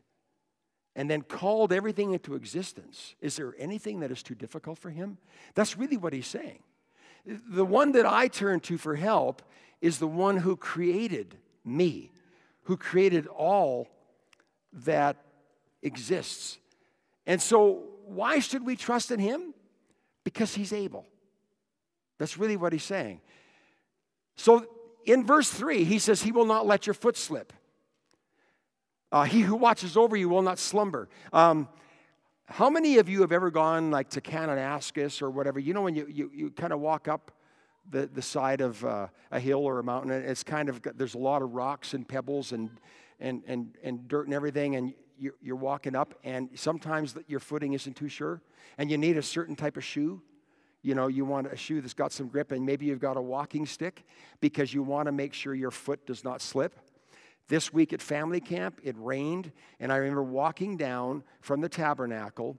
and 0.96 1.10
then 1.10 1.22
called 1.22 1.72
everything 1.72 2.12
into 2.12 2.36
existence, 2.36 3.16
is 3.22 3.36
there 3.38 3.56
anything 3.58 4.02
that 4.02 4.12
is 4.12 4.22
too 4.22 4.36
difficult 4.36 4.78
for 4.78 4.90
him? 4.90 5.18
That's 5.56 5.78
really 5.78 5.98
what 5.98 6.14
he's 6.14 6.28
saying. 6.28 6.60
The 7.26 7.66
one 7.66 7.92
that 7.94 8.06
I 8.06 8.28
turn 8.28 8.60
to 8.62 8.78
for 8.78 8.96
help 8.96 9.42
is 9.82 10.00
the 10.00 10.08
one 10.08 10.38
who 10.38 10.56
created 10.56 11.36
me, 11.64 12.12
who 12.64 12.78
created 12.78 13.28
all 13.28 13.88
that 14.74 15.18
exists. 15.82 16.58
And 17.26 17.42
so, 17.42 17.84
why 18.06 18.40
should 18.40 18.66
we 18.66 18.76
trust 18.76 19.12
in 19.12 19.20
him? 19.20 19.54
Because 20.24 20.54
he's 20.56 20.74
able. 20.74 21.06
That's 22.18 22.38
really 22.38 22.58
what 22.58 22.74
he's 22.74 22.84
saying. 22.84 23.22
So, 24.36 24.66
in 25.06 25.26
verse 25.26 25.50
3, 25.50 25.84
he 25.84 26.00
says, 26.00 26.22
He 26.22 26.32
will 26.32 26.46
not 26.46 26.66
let 26.66 26.88
your 26.88 26.94
foot 26.94 27.18
slip. 27.18 27.54
Uh, 29.12 29.24
he 29.24 29.42
who 29.42 29.56
watches 29.56 29.98
over 29.98 30.16
you 30.16 30.30
will 30.30 30.42
not 30.42 30.60
slumber. 30.60 31.10
Um, 31.34 31.68
how 32.50 32.70
many 32.70 32.98
of 32.98 33.08
you 33.08 33.22
have 33.22 33.32
ever 33.32 33.52
gone 33.52 33.92
like 33.92 34.10
to 34.10 34.22
Kananaskis 34.22 35.22
or 35.22 35.30
whatever? 35.30 35.60
You 35.60 35.74
know, 35.74 35.84
when 35.84 35.96
you, 35.96 36.08
you, 36.10 36.32
you 36.34 36.50
kind 36.50 36.74
of 36.74 36.80
walk 36.80 37.08
up 37.08 37.32
the, 37.90 38.08
the 38.08 38.22
side 38.22 38.62
of 38.62 38.84
uh, 38.84 39.08
a 39.32 39.40
hill 39.40 39.60
or 39.60 39.80
a 39.80 39.84
mountain, 39.84 40.12
it's 40.12 40.44
kind 40.44 40.68
of, 40.68 40.82
there's 40.96 41.14
a 41.14 41.20
lot 41.20 41.44
of 41.44 41.54
rocks 41.54 41.94
and 41.94 42.08
pebbles 42.08 42.52
and, 42.52 42.72
and, 43.20 43.44
and, 43.46 43.78
and 43.84 44.08
dirt 44.08 44.26
and 44.26 44.34
everything, 44.34 44.76
and 44.76 44.94
you're, 45.18 45.36
you're 45.42 45.56
walking 45.56 45.96
up, 45.96 46.16
and 46.24 46.50
sometimes 46.56 47.16
your 47.28 47.40
footing 47.40 47.74
isn't 47.74 47.96
too 47.96 48.10
sure, 48.10 48.42
and 48.78 48.90
you 48.90 48.98
need 48.98 49.18
a 49.18 49.22
certain 49.22 49.56
type 49.56 49.78
of 49.78 49.84
shoe. 49.84 50.22
You 50.82 50.96
know, 50.96 51.08
you 51.08 51.26
want 51.26 51.52
a 51.52 51.58
shoe 51.58 51.82
that's 51.82 51.94
got 51.94 52.12
some 52.14 52.30
grip, 52.30 52.52
and 52.52 52.66
maybe 52.66 52.86
you've 52.86 53.02
got 53.02 53.18
a 53.18 53.22
walking 53.22 53.66
stick 53.66 54.06
because 54.40 54.74
you 54.74 54.82
want 54.82 55.08
to 55.08 55.12
make 55.12 55.34
sure 55.34 55.54
your 55.54 55.72
foot 55.72 56.06
does 56.08 56.24
not 56.24 56.42
slip. 56.42 56.80
This 57.50 57.74
week 57.74 57.94
at 57.94 58.02
family 58.02 58.40
camp, 58.40 58.80
it 58.84 58.96
rained, 59.00 59.52
and 59.80 59.92
I 59.92 59.98
remember 59.98 60.22
walking 60.22 60.78
down 60.78 61.24
from 61.42 61.62
the 61.62 61.68
tabernacle, 61.68 62.56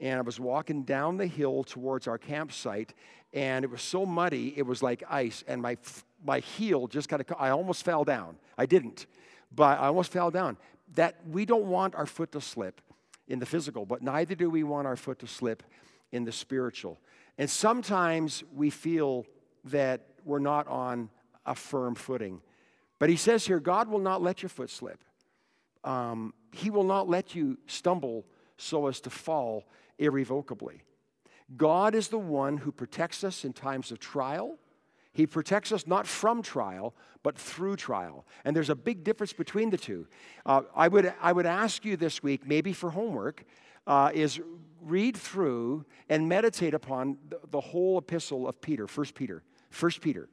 and 0.00 0.18
I 0.18 0.22
was 0.22 0.40
walking 0.40 0.82
down 0.82 1.16
the 1.16 1.28
hill 1.28 1.62
towards 1.62 2.08
our 2.08 2.18
campsite, 2.18 2.92
and 3.32 3.64
it 3.64 3.70
was 3.70 3.82
so 3.82 4.04
muddy, 4.04 4.52
it 4.56 4.66
was 4.66 4.82
like 4.82 5.04
ice, 5.08 5.44
and 5.46 5.62
my, 5.62 5.76
my 6.24 6.40
heel 6.40 6.88
just 6.88 7.08
kind 7.08 7.20
of, 7.20 7.36
I 7.38 7.50
almost 7.50 7.84
fell 7.84 8.02
down. 8.02 8.36
I 8.58 8.66
didn't, 8.66 9.06
but 9.54 9.78
I 9.78 9.86
almost 9.86 10.10
fell 10.10 10.32
down 10.32 10.56
that 10.96 11.24
we 11.30 11.44
don't 11.44 11.66
want 11.66 11.94
our 11.94 12.06
foot 12.06 12.32
to 12.32 12.40
slip 12.40 12.80
in 13.28 13.38
the 13.38 13.46
physical, 13.46 13.86
but 13.86 14.02
neither 14.02 14.34
do 14.34 14.50
we 14.50 14.64
want 14.64 14.88
our 14.88 14.96
foot 14.96 15.20
to 15.20 15.28
slip 15.28 15.62
in 16.10 16.24
the 16.24 16.32
spiritual. 16.32 16.98
And 17.38 17.48
sometimes 17.48 18.42
we 18.52 18.70
feel 18.70 19.24
that 19.66 20.00
we're 20.24 20.40
not 20.40 20.66
on 20.66 21.10
a 21.46 21.54
firm 21.54 21.94
footing. 21.94 22.40
But 23.02 23.10
he 23.10 23.16
says 23.16 23.44
here, 23.44 23.58
God 23.58 23.88
will 23.88 23.98
not 23.98 24.22
let 24.22 24.44
your 24.44 24.48
foot 24.48 24.70
slip. 24.70 25.02
Um, 25.82 26.34
he 26.52 26.70
will 26.70 26.84
not 26.84 27.08
let 27.08 27.34
you 27.34 27.58
stumble 27.66 28.24
so 28.56 28.86
as 28.86 29.00
to 29.00 29.10
fall 29.10 29.64
irrevocably. 29.98 30.82
God 31.56 31.96
is 31.96 32.06
the 32.06 32.18
one 32.18 32.58
who 32.58 32.70
protects 32.70 33.24
us 33.24 33.44
in 33.44 33.54
times 33.54 33.90
of 33.90 33.98
trial 33.98 34.56
he 35.12 35.26
protects 35.26 35.72
us 35.72 35.86
not 35.86 36.06
from 36.06 36.42
trial, 36.42 36.94
but 37.22 37.36
through 37.36 37.76
trial. 37.76 38.24
And 38.44 38.56
there's 38.56 38.70
a 38.70 38.74
big 38.74 39.04
difference 39.04 39.32
between 39.32 39.70
the 39.70 39.76
two. 39.76 40.06
Uh, 40.46 40.62
I, 40.74 40.88
would, 40.88 41.12
I 41.20 41.32
would 41.32 41.46
ask 41.46 41.84
you 41.84 41.96
this 41.96 42.22
week, 42.22 42.46
maybe 42.46 42.72
for 42.72 42.90
homework, 42.90 43.44
uh, 43.86 44.10
is 44.14 44.40
read 44.80 45.16
through 45.16 45.84
and 46.08 46.28
meditate 46.28 46.72
upon 46.72 47.18
the, 47.28 47.40
the, 47.50 47.60
whole 47.60 47.98
epistle 47.98 48.48
of 48.48 48.60
Peter, 48.60 48.86
First 48.86 49.14
Peter. 49.14 49.42
First 49.70 50.00
Peter. 50.00 50.28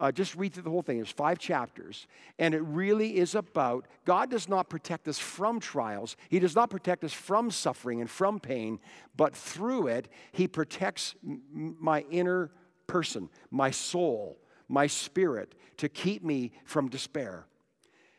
Uh, 0.00 0.10
just 0.10 0.34
read 0.34 0.52
through 0.52 0.64
the 0.64 0.70
whole 0.70 0.82
thing. 0.82 0.96
There's 0.96 1.10
five 1.10 1.38
chapters. 1.38 2.06
And 2.38 2.52
it 2.52 2.62
really 2.62 3.16
is 3.16 3.34
about 3.34 3.86
God 4.04 4.28
does 4.30 4.48
not 4.48 4.68
protect 4.68 5.06
us 5.06 5.18
from 5.18 5.60
trials, 5.60 6.16
He 6.28 6.38
does 6.38 6.54
not 6.54 6.70
protect 6.70 7.04
us 7.04 7.12
from 7.12 7.50
suffering 7.50 8.00
and 8.00 8.10
from 8.10 8.40
pain, 8.40 8.80
but 9.16 9.36
through 9.36 9.88
it, 9.88 10.08
He 10.32 10.48
protects 10.48 11.14
m- 11.24 11.76
my 11.78 12.04
inner 12.10 12.50
person, 12.86 13.28
my 13.50 13.70
soul, 13.70 14.38
my 14.68 14.86
spirit, 14.86 15.54
to 15.76 15.88
keep 15.88 16.24
me 16.24 16.52
from 16.64 16.88
despair. 16.88 17.46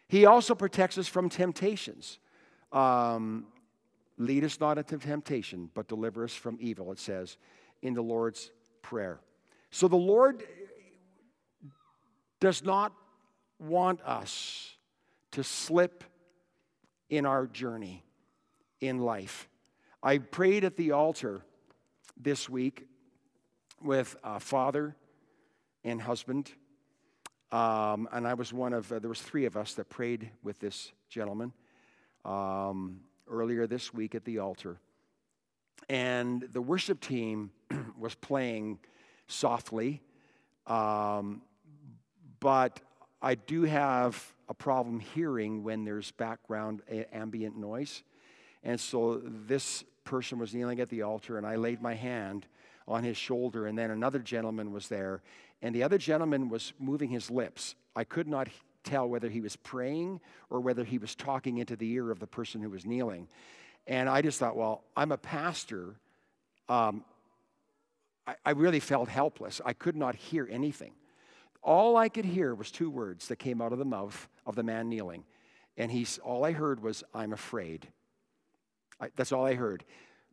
He 0.07 0.25
also 0.25 0.55
protects 0.55 0.97
us 0.97 1.07
from 1.07 1.29
temptations. 1.29 2.19
Um, 2.71 3.47
lead 4.17 4.43
us 4.43 4.59
not 4.59 4.77
into 4.77 4.97
temptation, 4.97 5.69
but 5.73 5.87
deliver 5.87 6.23
us 6.23 6.33
from 6.33 6.57
evil, 6.61 6.91
it 6.91 6.99
says 6.99 7.37
in 7.81 7.93
the 7.93 8.01
Lord's 8.01 8.51
Prayer. 8.81 9.19
So 9.71 9.87
the 9.87 9.95
Lord 9.95 10.43
does 12.39 12.63
not 12.63 12.93
want 13.59 14.01
us 14.01 14.75
to 15.31 15.43
slip 15.43 16.03
in 17.09 17.25
our 17.25 17.47
journey 17.47 18.03
in 18.81 18.99
life. 18.99 19.47
I 20.01 20.17
prayed 20.17 20.63
at 20.63 20.75
the 20.75 20.91
altar 20.91 21.41
this 22.17 22.49
week 22.49 22.87
with 23.81 24.15
a 24.23 24.39
father 24.39 24.95
and 25.83 26.01
husband. 26.01 26.51
Um, 27.51 28.09
and 28.11 28.27
I 28.27 28.33
was 28.33 28.51
one 28.51 28.73
of, 28.73 28.91
uh, 28.91 28.99
there 28.99 29.09
was 29.09 29.21
three 29.21 29.45
of 29.45 29.55
us 29.55 29.75
that 29.75 29.89
prayed 29.89 30.29
with 30.43 30.59
this 30.59 30.91
gentleman 31.09 31.53
um, 32.25 33.01
earlier 33.29 33.67
this 33.67 33.93
week 33.93 34.15
at 34.15 34.25
the 34.25 34.39
altar. 34.39 34.79
And 35.87 36.41
the 36.51 36.61
worship 36.61 36.99
team 36.99 37.51
was 37.97 38.15
playing 38.15 38.79
softly. 39.27 40.01
Um, 40.67 41.41
but 42.39 42.79
I 43.21 43.35
do 43.35 43.63
have 43.63 44.33
a 44.47 44.53
problem 44.53 44.99
hearing 44.99 45.63
when 45.63 45.85
there's 45.85 46.11
background 46.11 46.81
ambient 47.11 47.57
noise. 47.57 48.03
And 48.63 48.79
so 48.79 49.21
this 49.23 49.83
person 50.03 50.39
was 50.39 50.53
kneeling 50.53 50.79
at 50.79 50.89
the 50.89 51.01
altar, 51.01 51.37
and 51.37 51.45
I 51.45 51.55
laid 51.55 51.81
my 51.81 51.93
hand 51.93 52.45
on 52.87 53.03
his 53.03 53.17
shoulder, 53.17 53.67
and 53.67 53.77
then 53.77 53.91
another 53.91 54.19
gentleman 54.19 54.71
was 54.71 54.87
there, 54.87 55.21
and 55.61 55.73
the 55.73 55.83
other 55.83 55.97
gentleman 55.97 56.49
was 56.49 56.73
moving 56.79 57.09
his 57.09 57.31
lips. 57.31 57.75
I 57.95 58.03
could 58.03 58.27
not 58.27 58.47
tell 58.83 59.07
whether 59.09 59.29
he 59.29 59.41
was 59.41 59.55
praying 59.55 60.21
or 60.49 60.59
whether 60.59 60.83
he 60.83 60.99
was 60.99 61.15
talking 61.15 61.57
into 61.57 61.75
the 61.75 61.89
ear 61.91 62.11
of 62.11 62.19
the 62.19 62.27
person 62.27 62.61
who 62.61 62.69
was 62.69 62.85
kneeling. 62.85 63.27
And 63.87 64.07
I 64.07 64.21
just 64.21 64.39
thought, 64.39 64.55
well, 64.55 64.83
I'm 64.95 65.11
a 65.11 65.17
pastor. 65.17 65.95
Um, 66.69 67.03
I, 68.27 68.35
I 68.45 68.51
really 68.51 68.79
felt 68.79 69.09
helpless. 69.09 69.59
I 69.65 69.73
could 69.73 69.95
not 69.95 70.15
hear 70.15 70.47
anything. 70.51 70.91
All 71.65 71.97
I 71.97 72.09
could 72.09 72.25
hear 72.25 72.53
was 72.53 72.69
two 72.69 72.91
words 72.91 73.27
that 73.27 73.37
came 73.37 73.59
out 73.59 73.73
of 73.73 73.79
the 73.79 73.85
mouth 73.85 74.29
of 74.45 74.55
the 74.55 74.61
man 74.61 74.87
kneeling. 74.87 75.23
And 75.77 75.91
he's, 75.91 76.19
all 76.19 76.45
I 76.45 76.51
heard 76.51 76.79
was, 76.79 77.03
I'm 77.11 77.33
afraid. 77.33 77.87
I, 79.01 79.09
that's 79.15 79.31
all 79.31 79.45
I 79.45 79.55
heard. 79.55 79.83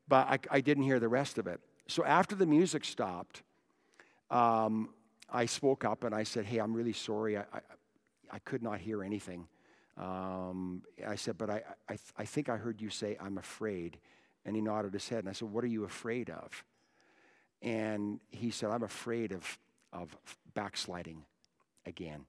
But 0.07 0.29
I, 0.29 0.39
I, 0.51 0.61
didn't 0.61 0.85
hear 0.85 1.01
the 1.01 1.09
rest 1.09 1.39
of 1.39 1.47
it. 1.47 1.59
So 1.89 2.05
after 2.05 2.35
the 2.35 2.45
music 2.45 2.85
stopped, 2.85 3.43
um, 4.31 4.91
I 5.33 5.47
spoke 5.47 5.87
up 5.87 6.05
and 6.05 6.15
I 6.15 6.25
said, 6.25 6.45
Hey, 6.45 6.59
I'm 6.59 6.75
really 6.75 6.93
sorry. 6.93 7.39
I, 7.39 7.45
I, 7.53 7.61
I 8.31 8.39
could 8.41 8.63
not 8.63 8.79
hear 8.79 9.03
anything. 9.03 9.49
Um, 9.97 10.83
I 11.07 11.15
said, 11.15 11.39
But 11.39 11.49
I, 11.49 11.63
I, 11.89 11.97
I 12.19 12.25
think 12.27 12.51
I 12.51 12.59
heard 12.59 12.79
you 12.79 12.91
say, 12.91 13.17
I'm 13.19 13.39
afraid. 13.39 13.99
And 14.45 14.55
he 14.55 14.61
nodded 14.61 14.93
his 14.93 15.09
head. 15.09 15.21
And 15.21 15.31
I 15.31 15.33
said, 15.33 15.51
What 15.51 15.65
are 15.65 15.69
you 15.69 15.85
afraid 15.85 16.29
of? 16.29 16.63
And 17.63 18.21
he 18.31 18.51
said, 18.51 18.71
I'm 18.71 18.83
afraid 18.83 19.33
of, 19.33 19.59
of 19.93 20.17
backsliding 20.55 21.25
again. 21.87 22.27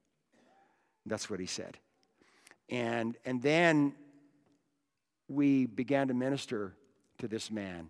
That's 1.06 1.30
what 1.30 1.40
he 1.40 1.46
said. 1.46 1.78
And, 2.70 3.18
and 3.26 3.42
then 3.42 3.94
we 5.28 5.66
began 5.66 6.08
to 6.08 6.14
minister 6.14 6.74
to 7.20 7.28
this 7.28 7.52
man 7.52 7.90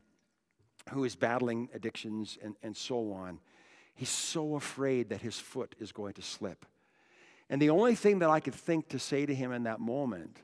who 0.89 1.03
is 1.03 1.15
battling 1.15 1.69
addictions 1.73 2.37
and, 2.41 2.55
and 2.61 2.75
so 2.75 3.11
on. 3.13 3.39
He's 3.95 4.09
so 4.09 4.55
afraid 4.55 5.09
that 5.09 5.21
his 5.21 5.39
foot 5.39 5.75
is 5.79 5.91
going 5.91 6.13
to 6.13 6.21
slip. 6.21 6.65
And 7.49 7.61
the 7.61 7.69
only 7.69 7.95
thing 7.95 8.19
that 8.19 8.29
I 8.29 8.39
could 8.39 8.55
think 8.55 8.89
to 8.89 8.99
say 8.99 9.25
to 9.25 9.35
him 9.35 9.51
in 9.51 9.63
that 9.63 9.79
moment 9.79 10.37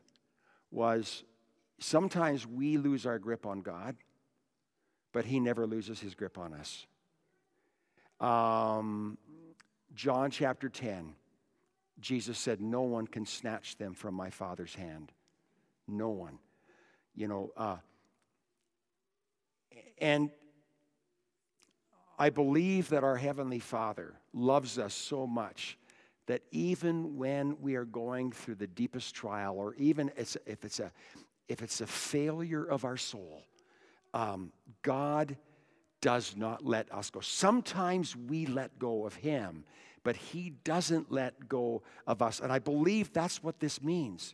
was 0.71 1.23
sometimes 1.79 2.45
we 2.45 2.77
lose 2.77 3.05
our 3.05 3.17
grip 3.17 3.45
on 3.45 3.61
God, 3.61 3.95
but 5.11 5.25
he 5.25 5.39
never 5.39 5.65
loses 5.65 5.99
his 5.99 6.13
grip 6.13 6.37
on 6.37 6.53
us. 6.53 6.85
Um, 8.19 9.17
John 9.95 10.31
chapter 10.31 10.69
10, 10.69 11.13
Jesus 11.99 12.37
said, 12.37 12.61
No 12.61 12.81
one 12.81 13.07
can 13.07 13.25
snatch 13.25 13.77
them 13.77 13.93
from 13.93 14.13
my 14.13 14.29
Father's 14.29 14.75
hand. 14.75 15.11
No 15.87 16.09
one. 16.09 16.39
You 17.15 17.27
know, 17.27 17.51
uh, 17.57 17.77
and 19.97 20.29
I 22.17 22.29
believe 22.29 22.89
that 22.89 23.03
our 23.03 23.15
Heavenly 23.15 23.59
Father 23.59 24.13
loves 24.33 24.77
us 24.77 24.93
so 24.93 25.25
much 25.25 25.77
that 26.27 26.43
even 26.51 27.17
when 27.17 27.59
we 27.59 27.75
are 27.75 27.85
going 27.85 28.31
through 28.31 28.55
the 28.55 28.67
deepest 28.67 29.15
trial, 29.15 29.57
or 29.57 29.73
even 29.75 30.11
if 30.15 30.37
it's 30.63 30.79
a, 30.79 30.91
if 31.47 31.63
it's 31.63 31.81
a 31.81 31.87
failure 31.87 32.63
of 32.63 32.85
our 32.85 32.97
soul, 32.97 33.43
um, 34.13 34.51
God 34.81 35.37
does 36.01 36.35
not 36.35 36.65
let 36.65 36.91
us 36.93 37.09
go. 37.09 37.19
Sometimes 37.19 38.15
we 38.15 38.45
let 38.45 38.77
go 38.79 39.05
of 39.05 39.15
Him, 39.15 39.63
but 40.03 40.15
He 40.15 40.51
doesn't 40.63 41.11
let 41.11 41.47
go 41.47 41.81
of 42.07 42.21
us. 42.21 42.39
And 42.39 42.51
I 42.51 42.59
believe 42.59 43.11
that's 43.13 43.43
what 43.43 43.59
this 43.59 43.81
means. 43.81 44.33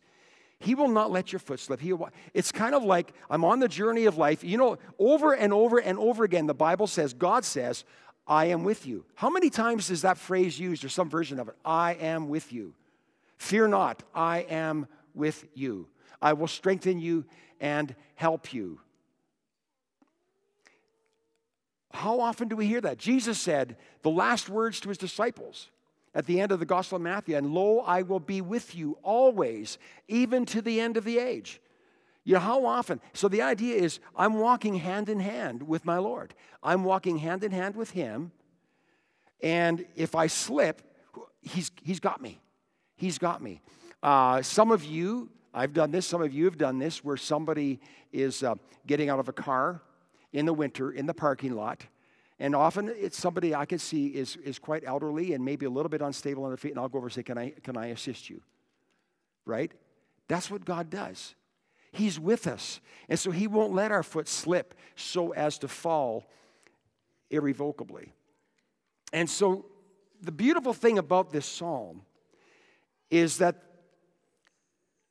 He 0.60 0.74
will 0.74 0.88
not 0.88 1.12
let 1.12 1.34
your 1.34 1.40
foot 1.40 1.60
slip. 1.60 1.82
He, 1.82 1.92
will, 1.94 2.10
it's 2.34 2.52
kind 2.52 2.74
of 2.74 2.84
like 2.84 3.14
I'm 3.30 3.44
on 3.44 3.60
the 3.60 3.68
journey 3.68 4.06
of 4.06 4.18
life. 4.18 4.44
You 4.44 4.58
know, 4.58 4.78
over 4.98 5.34
and 5.34 5.52
over 5.52 5.80
and 5.80 6.00
over 6.00 6.24
again, 6.24 6.48
the 6.48 6.54
Bible 6.54 6.88
says, 6.88 7.14
God 7.14 7.44
says, 7.44 7.84
I 8.28 8.46
am 8.46 8.64
with 8.64 8.88
you. 8.88 9.06
How 9.16 9.30
many 9.30 9.50
times 9.50 9.90
is 9.90 10.02
that 10.02 10.18
phrase 10.18 10.60
used 10.60 10.84
or 10.84 10.90
some 10.90 11.10
version 11.10 11.40
of 11.40 11.50
it? 11.50 11.56
I 11.64 11.94
am 11.96 12.30
with 12.30 12.52
you. 12.54 12.74
Fear 13.38 13.68
not, 13.68 14.02
I 14.14 14.40
am 14.50 14.88
with 15.14 15.46
you. 15.54 15.88
I 16.22 16.34
will 16.34 16.48
strengthen 16.48 17.00
you 17.00 17.26
and 17.60 17.94
help 18.16 18.54
you. 18.54 18.80
How 21.96 22.20
often 22.20 22.48
do 22.48 22.56
we 22.56 22.68
hear 22.68 22.82
that? 22.82 22.98
Jesus 22.98 23.40
said 23.40 23.78
the 24.02 24.10
last 24.10 24.50
words 24.50 24.80
to 24.82 24.90
his 24.90 24.98
disciples 24.98 25.70
at 26.14 26.26
the 26.26 26.40
end 26.40 26.52
of 26.52 26.60
the 26.60 26.66
Gospel 26.66 26.98
of 26.98 27.02
Matthew, 27.02 27.36
and 27.36 27.54
lo, 27.54 27.80
I 27.80 28.02
will 28.02 28.20
be 28.20 28.42
with 28.42 28.76
you 28.76 28.98
always, 29.04 29.78
even 30.08 30.46
to 30.48 30.62
the 30.62 30.80
end 30.80 30.98
of 30.98 31.04
the 31.04 31.20
age. 31.20 31.60
You 32.24 32.34
know, 32.34 32.40
how 32.40 32.66
often? 32.66 33.00
So 33.14 33.28
the 33.28 33.42
idea 33.42 33.76
is 33.76 34.00
I'm 34.16 34.40
walking 34.40 34.76
hand 34.76 35.10
in 35.10 35.20
hand 35.20 35.68
with 35.68 35.86
my 35.86 35.98
Lord. 35.98 36.34
I'm 36.64 36.84
walking 36.84 37.18
hand 37.18 37.44
in 37.44 37.52
hand 37.52 37.76
with 37.76 37.92
Him. 37.92 38.32
And 39.42 39.86
if 39.96 40.16
I 40.16 40.28
slip, 40.28 40.82
He's, 41.42 41.70
he's 41.84 42.00
got 42.00 42.22
me. 42.22 42.42
He's 42.96 43.20
got 43.20 43.42
me. 43.42 43.62
Uh, 44.02 44.42
some 44.42 44.72
of 44.72 44.84
you, 44.84 45.30
I've 45.54 45.74
done 45.74 45.92
this, 45.92 46.08
some 46.08 46.22
of 46.22 46.34
you 46.34 46.46
have 46.46 46.58
done 46.58 46.80
this, 46.80 47.04
where 47.04 47.18
somebody 47.18 47.80
is 48.12 48.42
uh, 48.42 48.56
getting 48.88 49.10
out 49.10 49.20
of 49.20 49.30
a 49.30 49.34
car 49.34 49.82
in 50.36 50.46
the 50.46 50.54
winter 50.54 50.92
in 50.92 51.06
the 51.06 51.14
parking 51.14 51.56
lot 51.56 51.86
and 52.40 52.56
often 52.56 52.94
it's 52.98 53.18
somebody 53.18 53.56
I 53.56 53.66
can 53.66 53.80
see 53.80 54.08
is, 54.08 54.36
is 54.38 54.60
quite 54.60 54.84
elderly 54.86 55.34
and 55.34 55.46
maybe 55.46 55.66
a 55.66 55.70
little 55.70 55.90
bit 55.90 56.02
unstable 56.02 56.44
on 56.44 56.50
their 56.50 56.58
feet, 56.58 56.72
and 56.72 56.80
I'll 56.80 56.90
go 56.90 56.98
over 56.98 57.08
and 57.08 57.14
say, 57.14 57.24
Can 57.24 57.38
I, 57.38 57.54
can 57.64 57.78
I 57.78 57.88
assist 57.88 58.30
you? 58.30 58.42
Right? 59.46 59.72
That's 60.28 60.52
what 60.52 60.66
God 60.66 60.90
does. 60.90 61.36
He's 61.92 62.20
with 62.20 62.46
us. 62.46 62.82
And 63.08 63.18
so 63.18 63.32
He 63.32 63.48
won't 63.48 63.74
let 63.74 63.92
our 63.92 64.04
foot 64.04 64.28
slip 64.28 64.74
so 64.96 65.32
as 65.34 65.58
to 65.60 65.70
fall 65.70 66.26
irrevocably. 67.30 68.12
And 69.14 69.30
so 69.30 69.66
the 70.22 70.32
beautiful 70.32 70.74
thing 70.74 70.98
about 70.98 71.32
this 71.32 71.46
psalm 71.46 72.02
is 73.10 73.38
that 73.38 73.62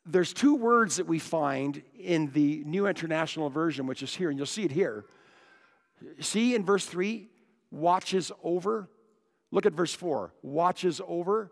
there's 0.05 0.35
two 0.35 0.57
words 0.57 0.97
that 0.97 1.07
we 1.07 1.19
find 1.19 1.83
in 1.99 2.31
the 2.33 2.63
New 2.67 2.87
International 2.87 3.49
Version, 3.49 3.87
which 3.87 4.03
is 4.03 4.15
here, 4.15 4.29
and 4.29 4.39
you'll 4.39 4.45
see 4.45 4.65
it 4.65 4.73
here. 4.73 5.07
See 6.21 6.55
in 6.55 6.65
verse 6.65 6.87
3, 6.87 7.29
watches 7.71 8.31
over. 8.43 8.89
Look 9.51 9.67
at 9.67 9.73
verse 9.73 9.95
4, 9.95 10.33
watches 10.43 11.01
over. 11.07 11.51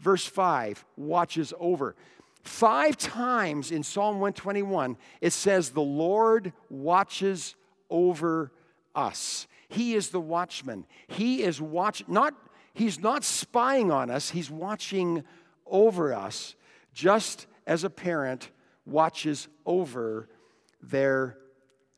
Verse 0.00 0.24
5, 0.26 0.84
watches 0.96 1.52
over. 1.58 1.96
Five 2.42 2.96
times 2.96 3.72
in 3.72 3.82
Psalm 3.82 4.20
121, 4.20 4.96
it 5.20 5.32
says, 5.32 5.70
The 5.70 5.80
Lord 5.80 6.52
watches 6.70 7.56
over 7.90 8.52
us. 8.94 9.46
He 9.68 9.94
is 9.94 10.10
the 10.10 10.20
watchman. 10.20 10.86
He 11.08 11.42
is 11.42 11.60
watch 11.60 12.04
not 12.08 12.34
he's 12.72 13.00
not 13.00 13.24
spying 13.24 13.90
on 13.90 14.10
us, 14.10 14.30
he's 14.30 14.50
watching 14.50 15.24
over 15.66 16.14
us, 16.14 16.54
just 16.94 17.46
as 17.66 17.84
a 17.84 17.90
parent 17.90 18.50
watches 18.86 19.48
over 19.66 20.28
their 20.80 21.36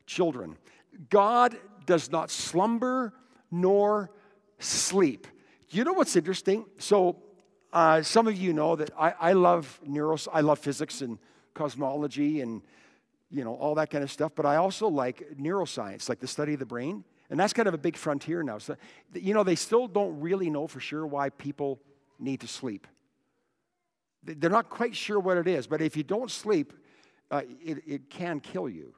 children. 0.05 0.57
God 1.09 1.57
does 1.85 2.11
not 2.11 2.31
slumber 2.31 3.13
nor 3.49 4.11
sleep. 4.59 5.27
You 5.69 5.83
know 5.83 5.93
what's 5.93 6.15
interesting? 6.15 6.65
So, 6.77 7.17
uh, 7.73 8.01
some 8.01 8.27
of 8.27 8.35
you 8.35 8.51
know 8.51 8.75
that 8.75 8.91
I, 8.97 9.13
I 9.19 9.33
love 9.33 9.79
neuros, 9.87 10.27
I 10.31 10.41
love 10.41 10.59
physics 10.59 11.01
and 11.01 11.17
cosmology 11.53 12.41
and 12.41 12.61
you 13.29 13.43
know 13.43 13.55
all 13.55 13.75
that 13.75 13.89
kind 13.89 14.03
of 14.03 14.11
stuff. 14.11 14.33
But 14.35 14.45
I 14.45 14.57
also 14.57 14.87
like 14.87 15.37
neuroscience, 15.37 16.09
like 16.09 16.19
the 16.19 16.27
study 16.27 16.53
of 16.53 16.59
the 16.59 16.65
brain, 16.65 17.05
and 17.29 17.39
that's 17.39 17.53
kind 17.53 17.67
of 17.67 17.73
a 17.73 17.77
big 17.77 17.95
frontier 17.95 18.43
now. 18.43 18.57
So, 18.57 18.75
you 19.13 19.33
know, 19.33 19.43
they 19.43 19.55
still 19.55 19.87
don't 19.87 20.19
really 20.19 20.49
know 20.49 20.67
for 20.67 20.81
sure 20.81 21.07
why 21.07 21.29
people 21.29 21.79
need 22.19 22.41
to 22.41 22.47
sleep. 22.47 22.87
They're 24.23 24.49
not 24.49 24.69
quite 24.69 24.95
sure 24.95 25.19
what 25.19 25.37
it 25.37 25.47
is, 25.47 25.65
but 25.65 25.81
if 25.81 25.95
you 25.97 26.03
don't 26.03 26.29
sleep, 26.29 26.73
uh, 27.31 27.41
it, 27.63 27.81
it 27.87 28.09
can 28.09 28.39
kill 28.41 28.69
you. 28.69 28.93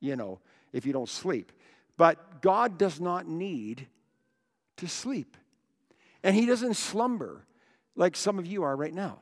You 0.00 0.16
know, 0.16 0.38
if 0.72 0.86
you 0.86 0.92
don't 0.92 1.08
sleep. 1.08 1.52
But 1.96 2.42
God 2.42 2.78
does 2.78 3.00
not 3.00 3.26
need 3.26 3.86
to 4.78 4.88
sleep. 4.88 5.36
And 6.22 6.34
He 6.34 6.46
doesn't 6.46 6.74
slumber 6.74 7.46
like 7.96 8.16
some 8.16 8.38
of 8.38 8.46
you 8.46 8.62
are 8.62 8.74
right 8.76 8.94
now. 8.94 9.18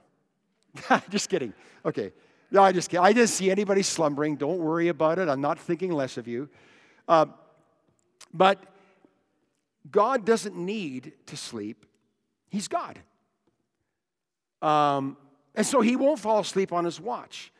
just 1.11 1.28
kidding. 1.28 1.52
Okay. 1.85 2.12
No, 2.50 2.62
I 2.62 2.72
just 2.72 2.90
kidding. 2.90 3.04
I 3.04 3.12
didn't 3.12 3.30
see 3.30 3.50
anybody 3.50 3.83
slumbering. 3.83 4.37
Don't 4.37 4.59
worry 4.59 4.88
about 4.88 5.18
it. 5.18 5.28
I'm 5.28 5.40
not 5.40 5.59
thinking 5.59 5.92
less 5.92 6.16
of 6.16 6.26
you. 6.26 6.48
Uh, 7.06 7.26
but 8.33 8.62
God 9.90 10.24
doesn't 10.24 10.56
need 10.56 11.12
to 11.26 11.37
sleep. 11.37 11.87
He's 12.50 12.68
God. 12.68 12.98
Um, 14.62 15.16
and 15.54 15.66
so 15.66 15.80
he 15.80 15.96
won't 15.96 16.18
fall 16.18 16.40
asleep 16.40 16.72
on 16.72 16.85
his 16.85 17.00
watch. 17.00 17.52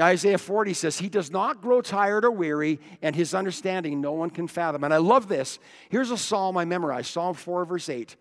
Isaiah 0.00 0.38
40 0.38 0.72
says, 0.72 0.98
He 0.98 1.08
does 1.08 1.30
not 1.30 1.60
grow 1.60 1.82
tired 1.82 2.24
or 2.24 2.30
weary, 2.30 2.80
and 3.02 3.14
his 3.14 3.34
understanding 3.34 4.00
no 4.00 4.12
one 4.12 4.30
can 4.30 4.48
fathom. 4.48 4.84
And 4.84 4.94
I 4.94 4.96
love 4.96 5.28
this. 5.28 5.58
Here's 5.90 6.10
a 6.10 6.16
psalm 6.16 6.56
I 6.56 6.64
memorized 6.64 7.08
Psalm 7.08 7.34
4, 7.34 7.66
verse 7.66 7.88
8. 7.88 8.16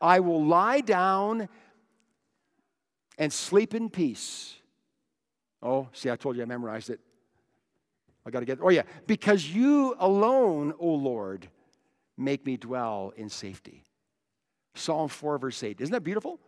I 0.00 0.20
will 0.20 0.44
lie 0.44 0.80
down 0.80 1.48
and 3.16 3.32
sleep 3.32 3.74
in 3.74 3.88
peace. 3.88 4.54
Oh, 5.62 5.88
see, 5.92 6.10
I 6.10 6.16
told 6.16 6.36
you 6.36 6.42
I 6.42 6.46
memorized 6.46 6.90
it. 6.90 7.00
I 8.26 8.30
got 8.30 8.40
to 8.40 8.46
get, 8.46 8.58
oh 8.62 8.70
yeah, 8.70 8.82
because 9.06 9.46
you 9.46 9.94
alone, 9.98 10.74
O 10.78 10.88
Lord, 10.88 11.48
make 12.18 12.44
me 12.44 12.56
dwell 12.56 13.12
in 13.16 13.28
safety. 13.28 13.84
Psalm 14.74 15.08
4, 15.08 15.38
verse 15.38 15.62
8. 15.62 15.80
Isn't 15.80 15.92
that 15.92 16.02
beautiful? 16.02 16.40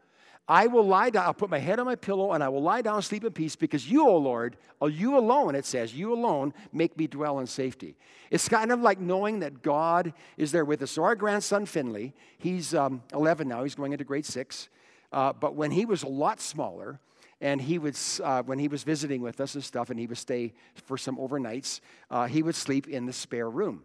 I 0.49 0.69
will 0.69 0.87
lie 0.87 1.11
down, 1.11 1.25
I'll 1.25 1.35
put 1.35 1.51
my 1.51 1.59
head 1.59 1.81
on 1.81 1.87
my 1.87 1.97
pillow, 1.97 2.33
and 2.33 2.43
I 2.43 2.49
will 2.49 2.63
lie 2.63 2.81
down 2.81 2.97
and 2.97 3.05
sleep 3.05 3.25
in 3.25 3.33
peace 3.33 3.57
because 3.57 3.91
you, 3.91 4.09
O 4.09 4.17
Lord, 4.17 4.57
or 4.79 4.89
you 4.89 5.19
alone, 5.19 5.57
it 5.57 5.65
says, 5.65 5.93
you 5.93 6.13
alone 6.13 6.55
make 6.73 6.97
me 6.97 7.09
dwell 7.09 7.41
in 7.41 7.49
safety. 7.49 7.97
It's 8.31 8.49
kind 8.49 8.71
of 8.71 8.81
like 8.81 9.01
knowing 9.01 9.41
that 9.41 9.63
God 9.63 10.13
is 10.37 10.53
there 10.53 10.65
with 10.65 10.83
us. 10.83 10.93
So, 10.93 11.03
our 11.03 11.17
grandson 11.17 11.67
Finley, 11.67 12.15
he's 12.39 12.75
um, 12.75 13.03
11 13.13 13.49
now, 13.49 13.65
he's 13.65 13.75
going 13.75 13.93
into 13.93 14.05
grade 14.05 14.25
six. 14.25 14.69
Uh, 15.13 15.33
but 15.33 15.55
when 15.57 15.73
he 15.73 15.85
was 15.85 16.05
a 16.05 16.09
lot 16.09 16.41
smaller, 16.41 17.01
and 17.41 17.61
he 17.61 17.79
would, 17.79 17.99
uh, 18.23 18.43
when 18.43 18.59
he 18.59 18.69
was 18.69 18.83
visiting 18.83 19.21
with 19.21 19.41
us 19.41 19.55
and 19.55 19.65
stuff, 19.65 19.91
and 19.91 19.99
he 19.99 20.07
would 20.07 20.19
stay 20.19 20.55
for 20.75 20.97
some 20.97 21.17
overnights, 21.17 21.81
uh, 22.11 22.27
he 22.27 22.43
would 22.43 22.55
sleep 22.55 22.89
in 22.89 23.07
the 23.07 23.13
spare 23.13 23.51
room. 23.51 23.83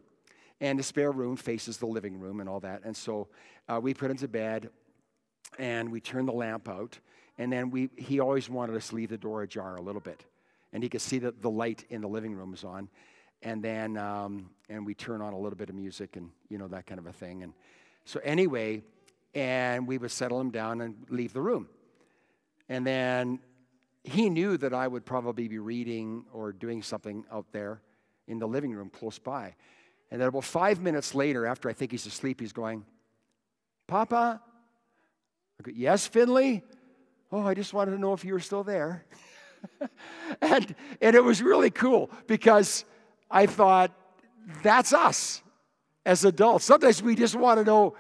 And 0.62 0.78
the 0.78 0.84
spare 0.84 1.12
room 1.12 1.36
faces 1.36 1.78
the 1.78 1.88
living 1.88 2.20
room 2.20 2.40
and 2.40 2.48
all 2.48 2.60
that. 2.60 2.82
And 2.84 2.96
so 2.96 3.28
uh, 3.68 3.80
we 3.82 3.94
put 3.96 4.12
him 4.12 4.18
to 4.18 4.28
bed 4.28 4.70
and 5.58 5.92
we 5.92 6.00
turned 6.00 6.28
the 6.28 6.34
lamp 6.34 6.70
out. 6.70 6.98
And 7.38 7.52
then 7.52 7.72
we, 7.72 7.90
he 7.98 8.20
always 8.20 8.50
wanted 8.50 8.76
us 8.76 8.90
to 8.90 8.96
leave 8.96 9.10
the 9.10 9.18
door 9.18 9.44
ajar 9.44 9.76
a 9.76 9.82
little 9.82 10.02
bit. 10.02 10.26
And 10.74 10.84
he 10.84 10.90
could 10.90 11.02
see 11.02 11.20
that 11.20 11.42
the 11.42 11.50
light 11.50 11.86
in 11.90 12.02
the 12.02 12.08
living 12.08 12.36
room 12.36 12.52
was 12.52 12.64
on. 12.64 12.90
And 13.42 13.64
then, 13.64 13.98
um, 13.98 14.52
and 14.70 14.86
we 14.86 14.94
turn 14.94 15.22
on 15.22 15.34
a 15.34 15.40
little 15.40 15.58
bit 15.58 15.70
of 15.70 15.76
music 15.76 16.16
and, 16.16 16.30
you 16.50 16.58
know, 16.58 16.68
that 16.68 16.86
kind 16.86 17.00
of 17.00 17.08
a 17.08 17.14
thing. 17.14 17.44
And 17.44 17.54
so, 18.06 18.20
anyway, 18.24 18.84
and 19.34 19.88
we 19.88 19.98
would 19.98 20.12
settle 20.12 20.40
him 20.40 20.52
down 20.52 20.82
and 20.82 20.96
leave 21.10 21.34
the 21.34 21.42
room. 21.42 21.68
And 22.70 22.86
then 22.86 23.40
he 24.04 24.30
knew 24.30 24.58
that 24.58 24.74
I 24.74 24.88
would 24.88 25.06
probably 25.06 25.48
be 25.48 25.60
reading 25.60 26.26
or 26.32 26.52
doing 26.52 26.82
something 26.82 27.26
out 27.32 27.46
there 27.52 27.82
in 28.28 28.40
the 28.40 28.48
living 28.48 28.72
room 28.74 28.90
close 28.90 29.20
by. 29.20 29.56
And 30.10 30.20
then 30.20 30.28
about 30.28 30.44
five 30.44 30.82
minutes 30.82 31.16
later, 31.16 31.46
after 31.46 31.70
I 31.70 31.74
think 31.74 31.92
he's 31.92 32.06
asleep, 32.06 32.40
he's 32.40 32.54
going, 32.54 32.86
Papa, 33.88 34.42
Go, 35.62 35.72
yes, 35.74 36.08
Finley? 36.08 36.64
Oh, 37.32 37.46
I 37.46 37.54
just 37.54 37.74
wanted 37.74 37.92
to 37.92 37.98
know 37.98 38.14
if 38.14 38.26
you 38.26 38.34
were 38.34 38.40
still 38.40 38.64
there. 38.64 39.06
and, 40.42 40.76
and 41.02 41.16
it 41.16 41.24
was 41.24 41.42
really 41.42 41.70
cool 41.70 42.10
because 42.28 42.86
I 43.30 43.46
thought, 43.46 43.92
that's 44.64 44.92
us 44.94 45.42
as 46.06 46.26
adults. 46.26 46.66
Sometimes 46.66 47.02
we 47.02 47.16
just 47.16 47.36
want 47.36 47.60
to 47.60 47.64
know, 47.64 47.96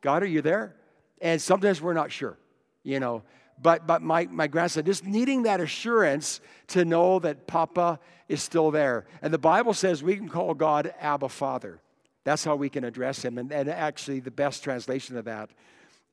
God, 0.00 0.22
are 0.22 0.26
you 0.26 0.40
there? 0.40 0.76
And 1.20 1.40
sometimes 1.40 1.80
we're 1.80 1.94
not 1.94 2.10
sure, 2.10 2.38
you 2.82 3.00
know. 3.00 3.22
But, 3.60 3.86
but 3.86 4.00
my, 4.00 4.26
my 4.30 4.46
grandson, 4.46 4.84
just 4.84 5.04
needing 5.04 5.42
that 5.42 5.60
assurance 5.60 6.40
to 6.68 6.84
know 6.84 7.18
that 7.18 7.46
Papa 7.46 7.98
is 8.28 8.42
still 8.42 8.70
there. 8.70 9.06
And 9.20 9.34
the 9.34 9.38
Bible 9.38 9.74
says 9.74 10.02
we 10.02 10.16
can 10.16 10.28
call 10.28 10.54
God 10.54 10.94
Abba 10.98 11.28
Father. 11.28 11.80
That's 12.24 12.44
how 12.44 12.56
we 12.56 12.70
can 12.70 12.84
address 12.84 13.22
him. 13.22 13.36
And, 13.36 13.52
and 13.52 13.68
actually, 13.68 14.20
the 14.20 14.30
best 14.30 14.64
translation 14.64 15.16
of 15.16 15.26
that 15.26 15.50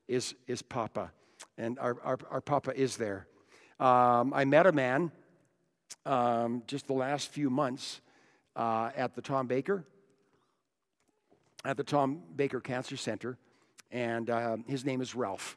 is, 0.08 0.34
is 0.46 0.62
Papa. 0.62 1.12
And 1.56 1.78
our, 1.78 1.96
our, 2.02 2.18
our 2.30 2.40
Papa 2.40 2.78
is 2.78 2.96
there. 2.96 3.26
Um, 3.78 4.32
I 4.34 4.44
met 4.44 4.66
a 4.66 4.72
man 4.72 5.12
um, 6.04 6.62
just 6.66 6.86
the 6.86 6.94
last 6.94 7.30
few 7.30 7.50
months 7.50 8.00
uh, 8.56 8.90
at 8.96 9.14
the 9.14 9.22
Tom 9.22 9.46
Baker, 9.46 9.84
at 11.64 11.76
the 11.76 11.84
Tom 11.84 12.22
Baker 12.34 12.60
Cancer 12.60 12.96
Center, 12.96 13.36
and 13.92 14.30
uh, 14.30 14.56
his 14.66 14.84
name 14.84 15.00
is 15.00 15.14
Ralph. 15.14 15.56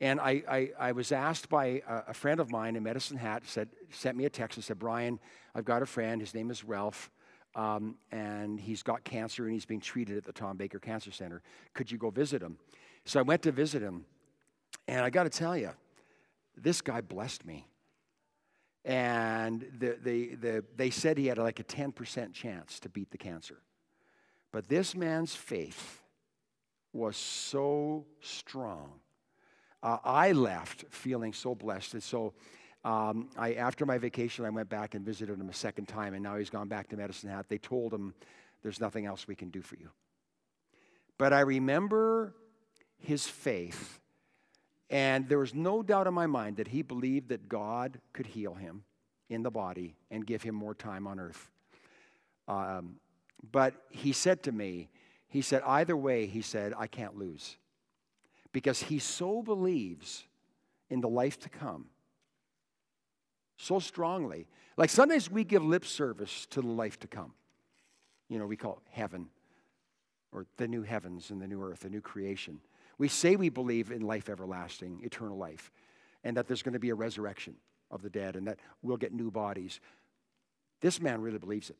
And 0.00 0.20
I, 0.20 0.42
I, 0.48 0.70
I 0.78 0.92
was 0.92 1.12
asked 1.12 1.48
by 1.48 1.82
a, 1.86 2.12
friend 2.12 2.40
of 2.40 2.50
mine 2.50 2.74
in 2.74 2.82
Medicine 2.82 3.16
Hat, 3.16 3.44
said, 3.46 3.68
sent 3.92 4.16
me 4.16 4.24
a 4.24 4.30
text 4.30 4.58
and 4.58 4.64
said, 4.64 4.80
Brian, 4.80 5.20
I've 5.54 5.64
got 5.64 5.80
a 5.80 5.86
friend, 5.86 6.20
his 6.20 6.34
name 6.34 6.50
is 6.50 6.64
Ralph, 6.64 7.08
um, 7.54 7.94
and 8.10 8.58
he's 8.58 8.82
got 8.82 9.04
cancer 9.04 9.44
and 9.44 9.52
he's 9.52 9.64
being 9.64 9.80
treated 9.80 10.16
at 10.16 10.24
the 10.24 10.32
Tom 10.32 10.56
Baker 10.56 10.80
Cancer 10.80 11.12
Center. 11.12 11.40
Could 11.72 11.92
you 11.92 11.98
go 11.98 12.10
visit 12.10 12.42
him? 12.42 12.58
So 13.04 13.18
I 13.18 13.22
went 13.22 13.42
to 13.42 13.52
visit 13.52 13.82
him, 13.82 14.04
and 14.86 15.04
I 15.04 15.10
got 15.10 15.24
to 15.24 15.30
tell 15.30 15.56
you, 15.56 15.70
this 16.56 16.80
guy 16.80 17.00
blessed 17.00 17.44
me. 17.44 17.66
And 18.84 19.64
the, 19.78 19.96
the, 20.02 20.34
the, 20.34 20.64
they 20.76 20.90
said 20.90 21.16
he 21.16 21.26
had 21.26 21.38
like 21.38 21.60
a 21.60 21.64
10% 21.64 22.32
chance 22.32 22.80
to 22.80 22.88
beat 22.88 23.10
the 23.10 23.18
cancer. 23.18 23.58
But 24.52 24.68
this 24.68 24.94
man's 24.94 25.34
faith 25.34 26.02
was 26.92 27.16
so 27.16 28.06
strong. 28.20 29.00
Uh, 29.82 29.98
I 30.04 30.32
left 30.32 30.84
feeling 30.90 31.32
so 31.32 31.54
blessed. 31.54 31.94
And 31.94 32.02
so 32.02 32.34
um, 32.84 33.30
I, 33.36 33.54
after 33.54 33.86
my 33.86 33.98
vacation, 33.98 34.44
I 34.44 34.50
went 34.50 34.68
back 34.68 34.94
and 34.94 35.04
visited 35.04 35.38
him 35.38 35.48
a 35.48 35.54
second 35.54 35.86
time, 35.86 36.14
and 36.14 36.22
now 36.22 36.36
he's 36.36 36.50
gone 36.50 36.68
back 36.68 36.88
to 36.88 36.96
Medicine 36.96 37.30
Hat. 37.30 37.46
They 37.48 37.58
told 37.58 37.92
him, 37.92 38.14
There's 38.62 38.80
nothing 38.80 39.06
else 39.06 39.26
we 39.26 39.36
can 39.36 39.50
do 39.50 39.62
for 39.62 39.76
you. 39.76 39.90
But 41.18 41.32
I 41.32 41.40
remember 41.40 42.34
his 43.02 43.26
faith. 43.26 44.00
And 44.90 45.28
there 45.28 45.38
was 45.38 45.54
no 45.54 45.82
doubt 45.82 46.06
in 46.06 46.14
my 46.14 46.26
mind 46.26 46.56
that 46.56 46.68
he 46.68 46.82
believed 46.82 47.28
that 47.30 47.48
God 47.48 47.98
could 48.12 48.26
heal 48.26 48.54
him 48.54 48.84
in 49.30 49.42
the 49.42 49.50
body 49.50 49.96
and 50.10 50.26
give 50.26 50.42
him 50.42 50.54
more 50.54 50.74
time 50.74 51.06
on 51.06 51.18
earth. 51.18 51.50
Um, 52.46 52.96
but 53.50 53.74
he 53.90 54.12
said 54.12 54.42
to 54.44 54.52
me, 54.52 54.90
he 55.28 55.40
said, 55.40 55.62
either 55.66 55.96
way, 55.96 56.26
he 56.26 56.42
said, 56.42 56.74
I 56.76 56.86
can't 56.86 57.16
lose. 57.16 57.56
Because 58.52 58.82
he 58.82 58.98
so 58.98 59.42
believes 59.42 60.24
in 60.90 61.00
the 61.00 61.08
life 61.08 61.40
to 61.40 61.48
come 61.48 61.86
so 63.56 63.78
strongly. 63.78 64.46
Like 64.76 64.90
sometimes 64.90 65.30
we 65.30 65.44
give 65.44 65.64
lip 65.64 65.86
service 65.86 66.46
to 66.50 66.60
the 66.60 66.68
life 66.68 66.98
to 67.00 67.06
come. 67.06 67.32
You 68.28 68.38
know, 68.38 68.46
we 68.46 68.56
call 68.56 68.74
it 68.84 68.90
heaven 68.90 69.28
or 70.32 70.46
the 70.56 70.68
new 70.68 70.82
heavens 70.82 71.30
and 71.30 71.40
the 71.40 71.46
new 71.46 71.62
earth, 71.62 71.80
the 71.80 71.90
new 71.90 72.00
creation. 72.00 72.60
We 73.02 73.08
say 73.08 73.34
we 73.34 73.48
believe 73.48 73.90
in 73.90 74.02
life 74.02 74.28
everlasting, 74.28 75.00
eternal 75.02 75.36
life, 75.36 75.72
and 76.22 76.36
that 76.36 76.46
there's 76.46 76.62
going 76.62 76.74
to 76.74 76.78
be 76.78 76.90
a 76.90 76.94
resurrection 76.94 77.56
of 77.90 78.00
the 78.00 78.08
dead 78.08 78.36
and 78.36 78.46
that 78.46 78.60
we'll 78.80 78.96
get 78.96 79.12
new 79.12 79.28
bodies. 79.28 79.80
This 80.80 81.00
man 81.00 81.20
really 81.20 81.38
believes 81.38 81.68
it. 81.68 81.74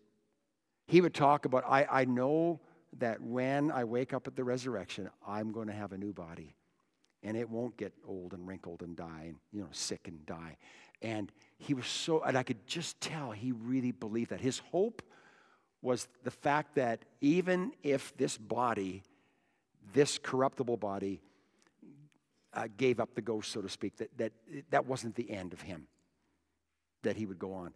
He 0.89 1.01
would 1.01 1.15
talk 1.15 1.45
about, 1.45 1.63
I, 1.65 1.87
I 1.89 2.05
know 2.07 2.59
that 2.99 3.21
when 3.21 3.71
I 3.71 3.85
wake 3.85 4.13
up 4.13 4.27
at 4.27 4.35
the 4.35 4.43
resurrection, 4.43 5.11
I'm 5.25 5.53
going 5.53 5.69
to 5.69 5.73
have 5.73 5.93
a 5.93 5.97
new 5.97 6.13
body. 6.13 6.57
And 7.23 7.37
it 7.37 7.49
won't 7.49 7.77
get 7.77 7.93
old 8.05 8.33
and 8.33 8.49
wrinkled 8.49 8.83
and 8.83 8.97
die 8.97 9.27
and, 9.27 9.37
you 9.53 9.61
know, 9.61 9.69
sick 9.71 10.09
and 10.09 10.27
die. 10.27 10.57
And 11.03 11.31
he 11.57 11.73
was 11.73 11.87
so, 11.87 12.25
and 12.25 12.37
I 12.37 12.43
could 12.43 12.67
just 12.67 13.01
tell 13.01 13.31
he 13.31 13.53
really 13.53 13.93
believed 13.93 14.31
that. 14.31 14.41
His 14.41 14.59
hope 14.59 15.03
was 15.83 16.09
the 16.25 16.33
fact 16.33 16.75
that 16.75 17.05
even 17.21 17.75
if 17.85 18.13
this 18.17 18.37
body 18.37 19.05
this 19.93 20.19
corruptible 20.19 20.77
body 20.77 21.21
uh, 22.55 22.69
gave 22.77 23.01
up 23.01 23.15
the 23.15 23.23
ghost, 23.23 23.53
so 23.53 23.63
to 23.63 23.69
speak, 23.69 23.97
that, 23.97 24.17
that 24.19 24.33
that 24.71 24.87
wasn't 24.87 25.15
the 25.15 25.31
end 25.31 25.53
of 25.53 25.63
him, 25.63 25.87
that 27.03 27.17
he 27.17 27.27
would 27.27 27.39
go 27.39 27.55
on. 27.55 27.73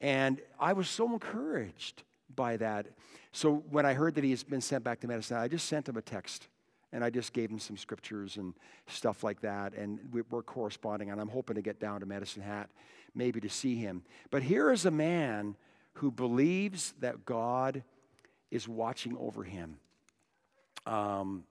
And 0.00 0.40
I 0.58 0.72
was 0.72 0.88
so 0.88 1.12
encouraged 1.12 2.02
by 2.34 2.56
that. 2.58 2.86
So 3.32 3.64
when 3.70 3.86
I 3.86 3.94
heard 3.94 4.14
that 4.16 4.24
he 4.24 4.30
has 4.30 4.44
been 4.44 4.60
sent 4.60 4.84
back 4.84 5.00
to 5.00 5.08
medicine, 5.08 5.36
I 5.36 5.48
just 5.48 5.66
sent 5.66 5.88
him 5.88 5.96
a 5.96 6.02
text 6.02 6.48
and 6.92 7.04
I 7.04 7.10
just 7.10 7.32
gave 7.32 7.50
him 7.50 7.58
some 7.58 7.76
scriptures 7.76 8.36
and 8.36 8.54
stuff 8.86 9.22
like 9.22 9.40
that. 9.42 9.74
And 9.74 9.98
we're 10.10 10.42
corresponding, 10.42 11.10
and 11.10 11.20
I'm 11.20 11.28
hoping 11.28 11.56
to 11.56 11.62
get 11.62 11.78
down 11.78 12.00
to 12.00 12.06
Medicine 12.06 12.42
Hat 12.42 12.70
maybe 13.14 13.40
to 13.40 13.48
see 13.50 13.74
him. 13.74 14.02
But 14.30 14.42
here 14.42 14.70
is 14.70 14.86
a 14.86 14.90
man 14.90 15.56
who 15.94 16.10
believes 16.10 16.94
that 17.00 17.24
God 17.24 17.82
is 18.50 18.68
watching 18.68 19.16
over 19.18 19.44
him 19.44 19.78
um, 20.86 21.44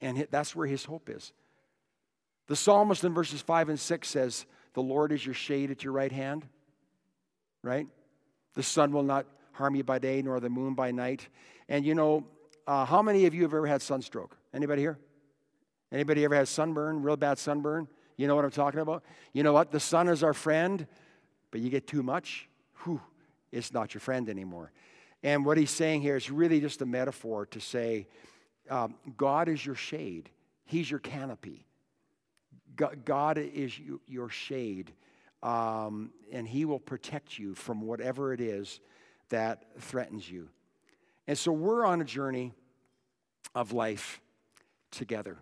and 0.00 0.26
that's 0.30 0.54
where 0.54 0.66
his 0.66 0.84
hope 0.84 1.08
is. 1.08 1.32
The 2.48 2.56
psalmist 2.56 3.04
in 3.04 3.14
verses 3.14 3.40
5 3.40 3.70
and 3.70 3.80
6 3.80 4.08
says, 4.08 4.46
The 4.74 4.82
Lord 4.82 5.12
is 5.12 5.24
your 5.24 5.34
shade 5.34 5.70
at 5.70 5.84
your 5.84 5.92
right 5.92 6.12
hand, 6.12 6.46
right? 7.62 7.86
The 8.54 8.62
sun 8.62 8.92
will 8.92 9.04
not 9.04 9.26
harm 9.52 9.74
you 9.74 9.84
by 9.84 9.98
day, 9.98 10.22
nor 10.22 10.40
the 10.40 10.50
moon 10.50 10.74
by 10.74 10.90
night. 10.90 11.28
And 11.68 11.84
you 11.86 11.94
know, 11.94 12.26
uh, 12.66 12.84
how 12.84 13.02
many 13.02 13.26
of 13.26 13.34
you 13.34 13.42
have 13.42 13.54
ever 13.54 13.66
had 13.66 13.82
sunstroke? 13.82 14.36
Anybody 14.52 14.82
here? 14.82 14.98
Anybody 15.90 16.24
ever 16.24 16.34
had 16.34 16.48
sunburn, 16.48 17.02
real 17.02 17.16
bad 17.16 17.38
sunburn? 17.38 17.88
You 18.16 18.26
know 18.26 18.34
what 18.34 18.44
I'm 18.44 18.50
talking 18.50 18.80
about? 18.80 19.04
You 19.32 19.42
know 19.42 19.52
what? 19.52 19.70
The 19.70 19.80
sun 19.80 20.08
is 20.08 20.22
our 20.22 20.34
friend, 20.34 20.86
but 21.50 21.60
you 21.60 21.70
get 21.70 21.86
too 21.86 22.02
much, 22.02 22.48
whew, 22.82 23.00
it's 23.50 23.72
not 23.72 23.94
your 23.94 24.00
friend 24.00 24.28
anymore. 24.28 24.72
And 25.22 25.44
what 25.44 25.58
he's 25.58 25.70
saying 25.70 26.02
here 26.02 26.16
is 26.16 26.30
really 26.30 26.60
just 26.60 26.82
a 26.82 26.86
metaphor 26.86 27.46
to 27.46 27.60
say, 27.60 28.06
um, 28.70 28.94
God 29.16 29.48
is 29.48 29.64
your 29.64 29.74
shade, 29.74 30.30
He's 30.64 30.90
your 30.90 31.00
canopy. 31.00 31.66
God 33.04 33.36
is 33.36 33.78
your 34.06 34.30
shade 34.30 34.92
um, 35.42 36.12
and 36.30 36.46
He 36.46 36.64
will 36.64 36.78
protect 36.78 37.38
you 37.38 37.54
from 37.54 37.82
whatever 37.82 38.32
it 38.32 38.40
is 38.40 38.80
that 39.28 39.64
threatens 39.80 40.30
you. 40.30 40.48
And 41.26 41.36
so 41.36 41.52
we're 41.52 41.84
on 41.84 42.00
a 42.00 42.04
journey 42.04 42.52
of 43.54 43.72
life 43.72 44.20
together. 44.90 45.38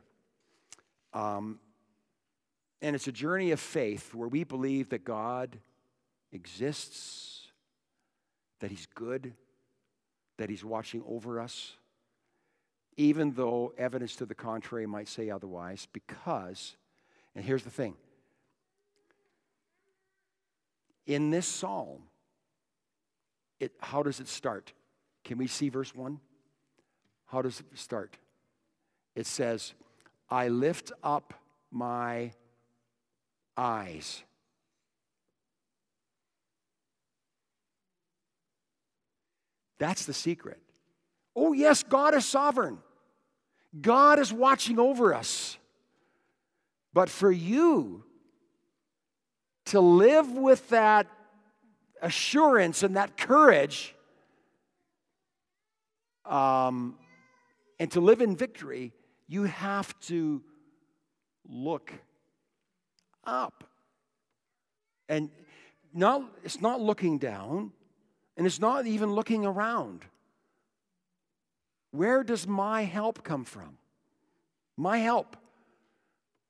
Um, 1.13 1.59
and 2.83 2.97
it's 2.97 3.09
a 3.09 3.13
journey 3.13 3.51
of 3.51 3.61
faith 3.61 4.15
where 4.15 4.29
we 4.29 4.45
believe 4.45 4.91
that 4.91 5.05
God 5.05 5.59
exists, 6.33 7.49
that 8.61 8.71
He's 8.71 8.87
good, 8.95 9.35
that 10.39 10.49
He's 10.49 10.65
watching 10.65 11.03
over 11.07 11.41
us, 11.41 11.75
even 13.01 13.33
though 13.33 13.73
evidence 13.79 14.15
to 14.15 14.27
the 14.27 14.35
contrary 14.35 14.85
might 14.85 15.09
say 15.09 15.31
otherwise, 15.31 15.89
because, 15.95 16.77
and 17.35 17.43
here's 17.43 17.63
the 17.63 17.71
thing 17.71 17.95
in 21.07 21.31
this 21.31 21.47
psalm, 21.47 22.03
it, 23.59 23.73
how 23.81 24.03
does 24.03 24.21
it 24.21 24.29
start? 24.29 24.75
Can 25.25 25.39
we 25.39 25.47
see 25.47 25.71
verse 25.71 25.95
1? 25.95 26.21
How 27.25 27.41
does 27.41 27.61
it 27.61 27.79
start? 27.79 28.19
It 29.17 29.27
says, 29.27 29.73
I 30.29 30.49
lift 30.49 30.93
up 31.03 31.33
my 31.71 32.33
eyes. 33.57 34.23
That's 39.79 40.05
the 40.05 40.13
secret. 40.13 40.59
Oh, 41.35 41.55
yes, 41.55 41.83
God 41.83 42.15
is 42.15 42.27
sovereign. 42.27 42.79
God 43.79 44.19
is 44.19 44.33
watching 44.33 44.79
over 44.79 45.15
us. 45.15 45.57
But 46.93 47.09
for 47.09 47.31
you 47.31 48.05
to 49.67 49.81
live 49.81 50.31
with 50.33 50.69
that 50.71 51.07
assurance 52.03 52.83
and 52.83 52.97
that 52.97 53.17
courage 53.17 53.95
um, 56.25 56.97
and 57.79 57.91
to 57.93 58.01
live 58.01 58.21
in 58.21 58.37
victory, 58.37 58.93
you 59.29 59.45
have 59.45 59.99
to 60.01 60.43
look 61.49 61.93
up. 63.25 63.65
And 65.09 65.31
not, 65.93 66.23
it's 66.45 66.61
not 66.61 66.81
looking 66.81 67.19
down, 67.19 67.73
and 68.37 68.47
it's 68.47 68.61
not 68.61 68.87
even 68.87 69.13
looking 69.13 69.45
around. 69.45 70.05
Where 71.91 72.23
does 72.23 72.47
my 72.47 72.83
help 72.83 73.25
come 73.25 73.45
from? 73.45 73.79
My 74.77 74.99
help. 74.99 75.37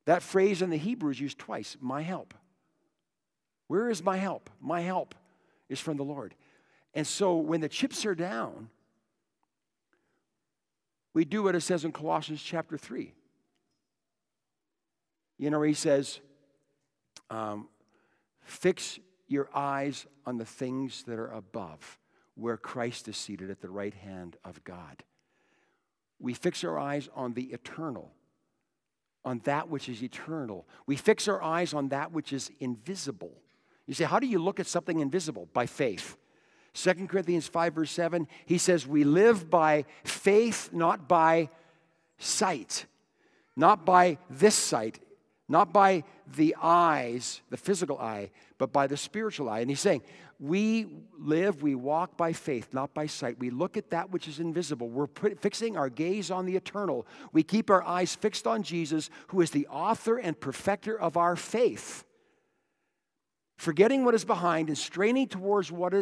That 0.06 0.22
phrase 0.22 0.62
in 0.62 0.70
the 0.70 0.76
Hebrew 0.76 1.10
is 1.10 1.20
used 1.20 1.38
twice 1.38 1.76
my 1.80 2.02
help. 2.02 2.34
Where 3.68 3.88
is 3.88 4.02
my 4.02 4.16
help? 4.16 4.50
My 4.60 4.80
help 4.80 5.14
is 5.68 5.78
from 5.78 5.96
the 5.96 6.02
Lord. 6.02 6.34
And 6.94 7.06
so 7.06 7.36
when 7.36 7.60
the 7.60 7.68
chips 7.68 8.04
are 8.04 8.14
down, 8.14 8.68
we 11.14 11.24
do 11.24 11.42
what 11.42 11.54
it 11.54 11.60
says 11.60 11.84
in 11.84 11.92
Colossians 11.92 12.42
chapter 12.42 12.76
3. 12.76 13.12
You 15.38 15.50
know, 15.50 15.62
he 15.62 15.74
says, 15.74 16.20
um, 17.30 17.68
Fix 18.42 18.98
your 19.28 19.48
eyes 19.54 20.06
on 20.26 20.38
the 20.38 20.44
things 20.44 21.04
that 21.04 21.18
are 21.18 21.30
above, 21.30 21.98
where 22.34 22.56
Christ 22.56 23.06
is 23.06 23.16
seated 23.16 23.50
at 23.50 23.60
the 23.60 23.70
right 23.70 23.94
hand 23.94 24.36
of 24.44 24.62
God. 24.64 25.04
We 26.20 26.34
fix 26.34 26.62
our 26.64 26.78
eyes 26.78 27.08
on 27.14 27.32
the 27.32 27.44
eternal, 27.44 28.12
on 29.24 29.40
that 29.44 29.68
which 29.68 29.88
is 29.88 30.02
eternal. 30.02 30.66
We 30.86 30.96
fix 30.96 31.26
our 31.28 31.42
eyes 31.42 31.74
on 31.74 31.88
that 31.88 32.12
which 32.12 32.32
is 32.32 32.50
invisible. 32.60 33.32
You 33.86 33.94
say, 33.94 34.04
how 34.04 34.20
do 34.20 34.26
you 34.26 34.38
look 34.38 34.60
at 34.60 34.66
something 34.66 35.00
invisible? 35.00 35.48
By 35.52 35.66
faith. 35.66 36.16
2 36.74 37.08
Corinthians 37.08 37.48
5, 37.48 37.74
verse 37.74 37.90
7, 37.90 38.28
he 38.46 38.58
says, 38.58 38.86
We 38.86 39.02
live 39.02 39.50
by 39.50 39.86
faith, 40.04 40.70
not 40.72 41.08
by 41.08 41.48
sight, 42.18 42.86
not 43.56 43.84
by 43.84 44.18
this 44.28 44.54
sight, 44.54 45.00
not 45.48 45.72
by 45.72 46.04
the 46.36 46.54
eyes, 46.62 47.40
the 47.50 47.56
physical 47.56 47.98
eye, 47.98 48.30
but 48.58 48.72
by 48.72 48.86
the 48.86 48.96
spiritual 48.96 49.48
eye. 49.48 49.60
And 49.60 49.70
he's 49.70 49.80
saying, 49.80 50.02
we 50.40 50.86
live, 51.18 51.62
we 51.62 51.74
walk 51.74 52.16
by 52.16 52.32
faith, 52.32 52.72
not 52.72 52.94
by 52.94 53.06
sight. 53.06 53.38
We 53.38 53.50
look 53.50 53.76
at 53.76 53.90
that 53.90 54.10
which 54.10 54.26
is 54.26 54.40
invisible. 54.40 54.88
We're 54.88 55.06
put, 55.06 55.40
fixing 55.40 55.76
our 55.76 55.90
gaze 55.90 56.30
on 56.30 56.46
the 56.46 56.56
eternal. 56.56 57.06
We 57.32 57.42
keep 57.42 57.70
our 57.70 57.82
eyes 57.82 58.14
fixed 58.14 58.46
on 58.46 58.62
Jesus, 58.62 59.10
who 59.28 59.42
is 59.42 59.50
the 59.50 59.66
author 59.68 60.16
and 60.16 60.38
perfecter 60.38 60.98
of 60.98 61.16
our 61.16 61.36
faith 61.36 62.04
forgetting 63.60 64.06
what 64.06 64.14
is 64.14 64.24
behind 64.24 64.68
and 64.68 64.78
straining 64.78 65.28
towards 65.28 65.70
what 65.70 65.92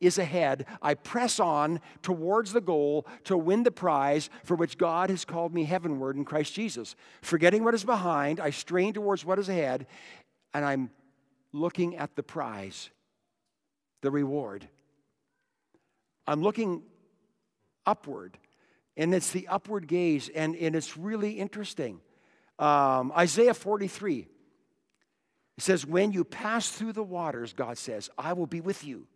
is 0.00 0.18
ahead, 0.18 0.64
I 0.80 0.94
press 0.94 1.40
on 1.40 1.80
towards 2.00 2.52
the 2.52 2.60
goal 2.60 3.08
to 3.24 3.36
win 3.36 3.64
the 3.64 3.72
prize 3.72 4.30
for 4.44 4.54
which 4.54 4.78
God 4.78 5.10
has 5.10 5.24
called 5.24 5.52
me 5.52 5.64
heavenward 5.64 6.14
in 6.14 6.24
Christ 6.24 6.54
Jesus. 6.54 6.94
Forgetting 7.20 7.64
what 7.64 7.74
is 7.74 7.82
behind, 7.82 8.38
I 8.38 8.50
strain 8.50 8.92
towards 8.92 9.24
what 9.24 9.40
is 9.40 9.48
ahead, 9.48 9.88
and 10.54 10.64
I'm 10.64 10.90
looking 11.52 11.96
at 11.96 12.14
the 12.14 12.22
prize, 12.22 12.88
the 14.00 14.10
reward. 14.10 14.68
I'm 16.26 16.42
looking 16.42 16.82
upward, 17.86 18.38
and 18.96 19.14
it's 19.14 19.32
the 19.32 19.48
upward 19.48 19.86
gaze, 19.86 20.28
and, 20.28 20.54
and 20.56 20.76
it's 20.76 20.96
really 20.96 21.32
interesting. 21.32 22.00
Um, 22.58 23.12
Isaiah 23.16 23.54
43. 23.54 24.26
He 25.56 25.60
says, 25.60 25.86
When 25.86 26.12
you 26.12 26.24
pass 26.24 26.68
through 26.70 26.92
the 26.92 27.02
waters, 27.02 27.52
God 27.52 27.78
says, 27.78 28.10
I 28.18 28.32
will 28.32 28.46
be 28.46 28.60
with 28.60 28.84
you. 28.84 29.06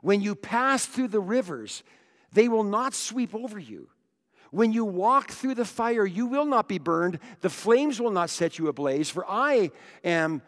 When 0.00 0.20
you 0.20 0.34
pass 0.34 0.86
through 0.86 1.08
the 1.08 1.20
rivers, 1.20 1.82
they 2.32 2.48
will 2.48 2.64
not 2.64 2.94
sweep 2.94 3.34
over 3.34 3.58
you. 3.58 3.88
When 4.50 4.72
you 4.72 4.84
walk 4.84 5.30
through 5.30 5.56
the 5.56 5.64
fire, 5.64 6.06
you 6.06 6.26
will 6.26 6.44
not 6.44 6.68
be 6.68 6.78
burned. 6.78 7.18
The 7.40 7.50
flames 7.50 8.00
will 8.00 8.10
not 8.10 8.30
set 8.30 8.58
you 8.58 8.68
ablaze, 8.68 9.10
for 9.10 9.24
I 9.28 9.70
am 10.04 10.42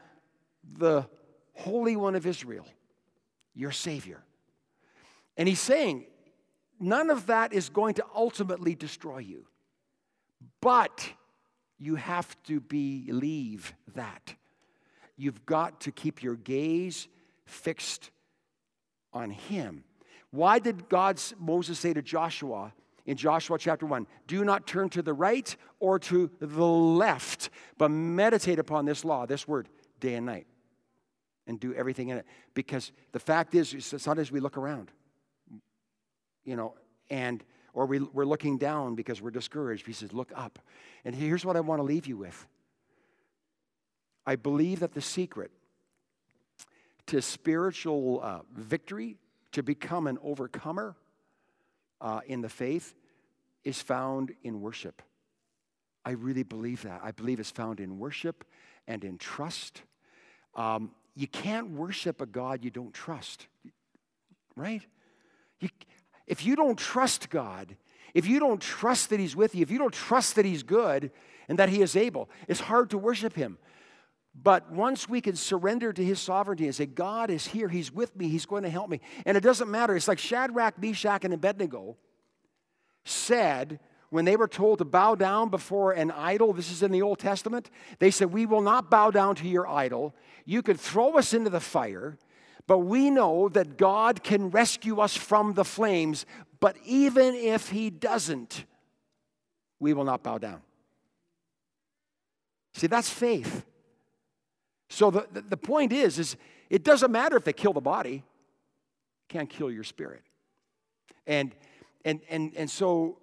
the 0.79 1.07
Holy 1.55 1.97
One 1.97 2.15
of 2.15 2.27
Israel, 2.27 2.67
your 3.59 3.73
Savior. 3.73 4.23
And 5.37 5.49
he's 5.49 5.61
saying, 5.61 6.07
none 6.79 7.11
of 7.11 7.27
that 7.27 7.53
is 7.53 7.69
going 7.69 7.95
to 7.95 8.05
ultimately 8.15 8.75
destroy 8.75 9.19
you. 9.19 9.47
But 10.61 11.13
you 11.79 11.97
have 11.97 12.41
to 12.45 12.61
believe 12.61 13.75
that. 13.95 14.35
You've 15.17 15.45
got 15.45 15.81
to 15.83 15.93
keep 15.93 16.23
your 16.23 16.37
gaze 16.37 17.09
fixed 17.45 18.11
on 19.13 19.31
Him. 19.31 19.83
Why 20.31 20.61
did 20.61 20.89
God, 20.89 21.21
Moses 21.39 21.79
say 21.79 21.93
to 21.95 22.03
Joshua 22.03 22.73
in 23.07 23.17
Joshua 23.17 23.59
chapter 23.59 23.87
1, 23.87 24.07
do 24.27 24.45
not 24.45 24.67
turn 24.67 24.91
to 24.91 25.03
the 25.03 25.15
right 25.15 25.57
or 25.81 25.99
to 25.99 26.31
the 26.41 26.65
left, 26.65 27.49
but 27.79 27.91
meditate 27.91 28.59
upon 28.59 28.85
this 28.85 29.05
law, 29.05 29.25
this 29.25 29.49
word, 29.49 29.69
day 29.99 30.15
and 30.15 30.27
night, 30.27 30.47
and 31.49 31.59
do 31.59 31.75
everything 31.75 32.11
in 32.11 32.19
it? 32.19 32.27
Because 32.55 32.93
the 33.11 33.19
fact 33.19 33.55
is, 33.57 33.75
sometimes 33.85 34.31
we 34.31 34.39
look 34.39 34.57
around, 34.57 34.93
you 36.45 36.55
know, 36.55 36.75
and 37.11 37.43
or 37.73 37.87
we, 37.87 37.99
we're 38.01 38.25
looking 38.25 38.59
down 38.59 38.95
because 38.95 39.21
we're 39.21 39.31
discouraged. 39.31 39.87
He 39.87 39.93
says, 39.93 40.13
look 40.13 40.33
up. 40.35 40.59
And 41.05 41.15
here's 41.15 41.45
what 41.45 41.57
I 41.57 41.61
want 41.61 41.81
to 41.81 41.85
leave 41.85 42.07
you 42.07 42.17
with 42.17 42.47
I 44.27 44.37
believe 44.37 44.81
that 44.81 44.93
the 44.93 45.01
secret 45.01 45.51
to 47.07 47.23
spiritual 47.23 48.21
uh, 48.23 48.41
victory, 48.55 49.17
to 49.53 49.63
become 49.63 50.07
an 50.07 50.19
overcomer 50.23 50.95
uh, 52.01 52.21
in 52.27 52.43
the 52.43 52.49
faith, 52.49 52.95
is 53.65 53.81
found 53.81 54.33
in 54.43 54.61
worship. 54.61 55.03
I 56.05 56.11
really 56.11 56.43
believe 56.43 56.83
that. 56.83 57.01
I 57.03 57.13
believe 57.13 57.41
it's 57.41 57.51
found 57.51 57.81
in 57.81 57.99
worship 57.99 58.45
and 58.87 59.05
in 59.05 59.19
trust. 59.19 59.83
Um, 60.55 60.91
you 61.19 61.27
can't 61.27 61.71
worship 61.71 62.21
a 62.21 62.27
God 62.27 62.63
you 62.63 62.71
don't 62.71 62.95
trust, 62.95 63.49
right? 64.55 64.83
You, 65.59 65.69
if 66.29 66.47
you 66.47 66.55
don't 66.55 66.79
trust 66.79 67.29
God, 67.29 67.75
if 68.15 68.29
you 68.29 68.39
don't 68.39 68.63
trust 68.63 69.11
that 69.11 69.19
He's 69.19 69.35
with 69.35 69.57
you, 69.57 69.63
if 69.63 69.71
you 69.73 69.79
don't 69.79 69.93
trust 69.93 70.37
that 70.37 70.45
He's 70.45 70.63
good 70.63 71.11
and 71.49 71.59
that 71.59 71.71
He 71.71 71.83
is 71.83 71.97
able, 71.97 72.31
it's 72.47 72.61
hard 72.61 72.91
to 72.91 72.99
worship 72.99 73.35
Him. 73.35 73.59
But 74.41 74.71
once 74.71 75.09
we 75.09 75.21
can 75.21 75.35
surrender 75.35 75.93
to 75.93 76.05
his 76.05 76.21
sovereignty 76.21 76.67
and 76.67 76.75
say, 76.75 76.87
God 76.87 77.29
is 77.29 77.49
here, 77.49 77.69
he's 77.69 77.91
with 77.91 78.15
me, 78.15 78.29
he's 78.29 78.47
going 78.47 78.63
to 78.63 78.71
help 78.71 78.89
me. 78.89 79.01
And 79.27 79.37
it 79.37 79.41
doesn't 79.41 79.69
matter. 79.69 79.97
It's 79.97 80.07
like 80.07 80.21
Shadrach, 80.21 80.81
Meshach, 80.81 81.25
and 81.25 81.35
Abednego 81.35 81.97
said 83.05 83.81
when 84.11 84.25
they 84.25 84.37
were 84.37 84.49
told 84.49 84.79
to 84.79 84.85
bow 84.85 85.15
down 85.15 85.51
before 85.51 85.93
an 85.93 86.11
idol, 86.11 86.53
this 86.53 86.71
is 86.71 86.83
in 86.83 86.93
the 86.93 87.03
Old 87.03 87.19
Testament, 87.19 87.71
they 87.99 88.11
said, 88.11 88.33
We 88.33 88.47
will 88.47 88.63
not 88.63 88.91
bow 88.91 89.11
down 89.11 89.35
to 89.37 89.49
your 89.49 89.69
idol. 89.69 90.15
You 90.47 90.63
could 90.63 90.81
throw 90.81 91.19
us 91.19 91.35
into 91.35 91.51
the 91.51 91.61
fire, 91.61 92.17
but 92.67 92.79
we 92.79 93.11
know 93.11 93.49
that 93.51 93.77
God 93.77 94.23
can 94.23 94.51
rescue 94.51 95.01
us 95.01 95.15
from 95.17 95.55
the 95.55 95.65
flames. 95.65 96.25
But 96.61 96.77
even 96.85 97.35
if 97.35 97.69
he 97.69 97.91
doesn't, 97.91 98.65
we 99.79 99.93
will 99.93 100.05
not 100.05 100.23
bow 100.23 100.39
down. 100.39 100.63
See, 102.75 102.87
that's 102.87 103.11
faith. 103.11 103.65
So 104.89 105.11
the, 105.11 105.27
the 105.33 105.57
point 105.57 105.93
is, 105.93 106.19
is 106.19 106.37
It 106.71 106.83
doesn't 106.83 107.13
matter 107.13 107.37
if 107.37 107.45
they 107.45 107.53
kill 107.53 107.73
the 107.75 107.81
body, 107.81 108.25
can't 109.29 109.51
kill 109.51 109.71
your 109.71 109.85
spirit. 109.85 110.23
And 111.27 111.55
and 112.05 112.21
and 112.31 112.55
and 112.57 112.71
so 112.71 113.19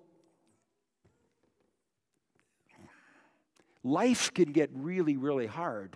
life 3.86 4.34
can 4.34 4.52
get 4.52 4.69
really, 4.74 5.15
really 5.15 5.45
hard. 5.45 5.95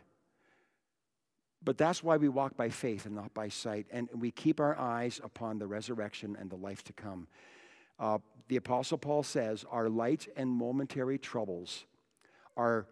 But 1.62 1.78
that's 1.78 2.04
why 2.04 2.16
we 2.18 2.30
walk 2.30 2.56
by 2.56 2.70
faith 2.70 3.06
and 3.06 3.16
not 3.16 3.34
by 3.34 3.50
sight. 3.50 3.88
And 3.92 4.08
we 4.14 4.32
keep 4.32 4.62
our 4.62 4.78
eyes 4.78 5.20
upon 5.22 5.58
the 5.58 5.68
resurrection 5.68 6.38
and 6.40 6.50
the 6.50 6.56
life 6.56 6.84
to 6.86 6.94
come. 6.94 7.28
Uh, 8.00 8.20
the 8.48 8.56
Apostle 8.56 8.98
Paul 8.98 9.24
says, 9.24 9.66
Our 9.70 9.90
light 9.90 10.28
and 10.38 10.50
momentary 10.50 11.18
troubles 11.18 11.86
are 12.56 12.88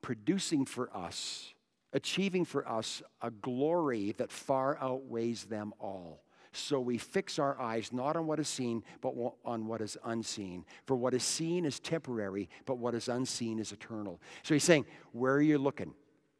producing 0.00 0.64
for 0.64 0.96
us, 0.96 1.52
achieving 1.92 2.44
for 2.44 2.66
us 2.66 3.02
a 3.20 3.30
glory 3.30 4.12
that 4.12 4.32
far 4.32 4.78
outweighs 4.80 5.44
them 5.44 5.74
all. 5.78 6.22
So 6.52 6.80
we 6.80 6.98
fix 6.98 7.38
our 7.38 7.60
eyes 7.60 7.92
not 7.92 8.16
on 8.16 8.26
what 8.26 8.40
is 8.40 8.48
seen, 8.48 8.82
but 9.00 9.14
on 9.44 9.66
what 9.66 9.80
is 9.80 9.96
unseen. 10.04 10.64
For 10.84 10.96
what 10.96 11.14
is 11.14 11.22
seen 11.22 11.64
is 11.64 11.78
temporary, 11.78 12.48
but 12.66 12.78
what 12.78 12.94
is 12.94 13.08
unseen 13.08 13.60
is 13.60 13.70
eternal. 13.70 14.20
So 14.42 14.54
he's 14.54 14.64
saying, 14.64 14.86
Where 15.12 15.34
are 15.34 15.42
you 15.42 15.58
looking? 15.58 15.94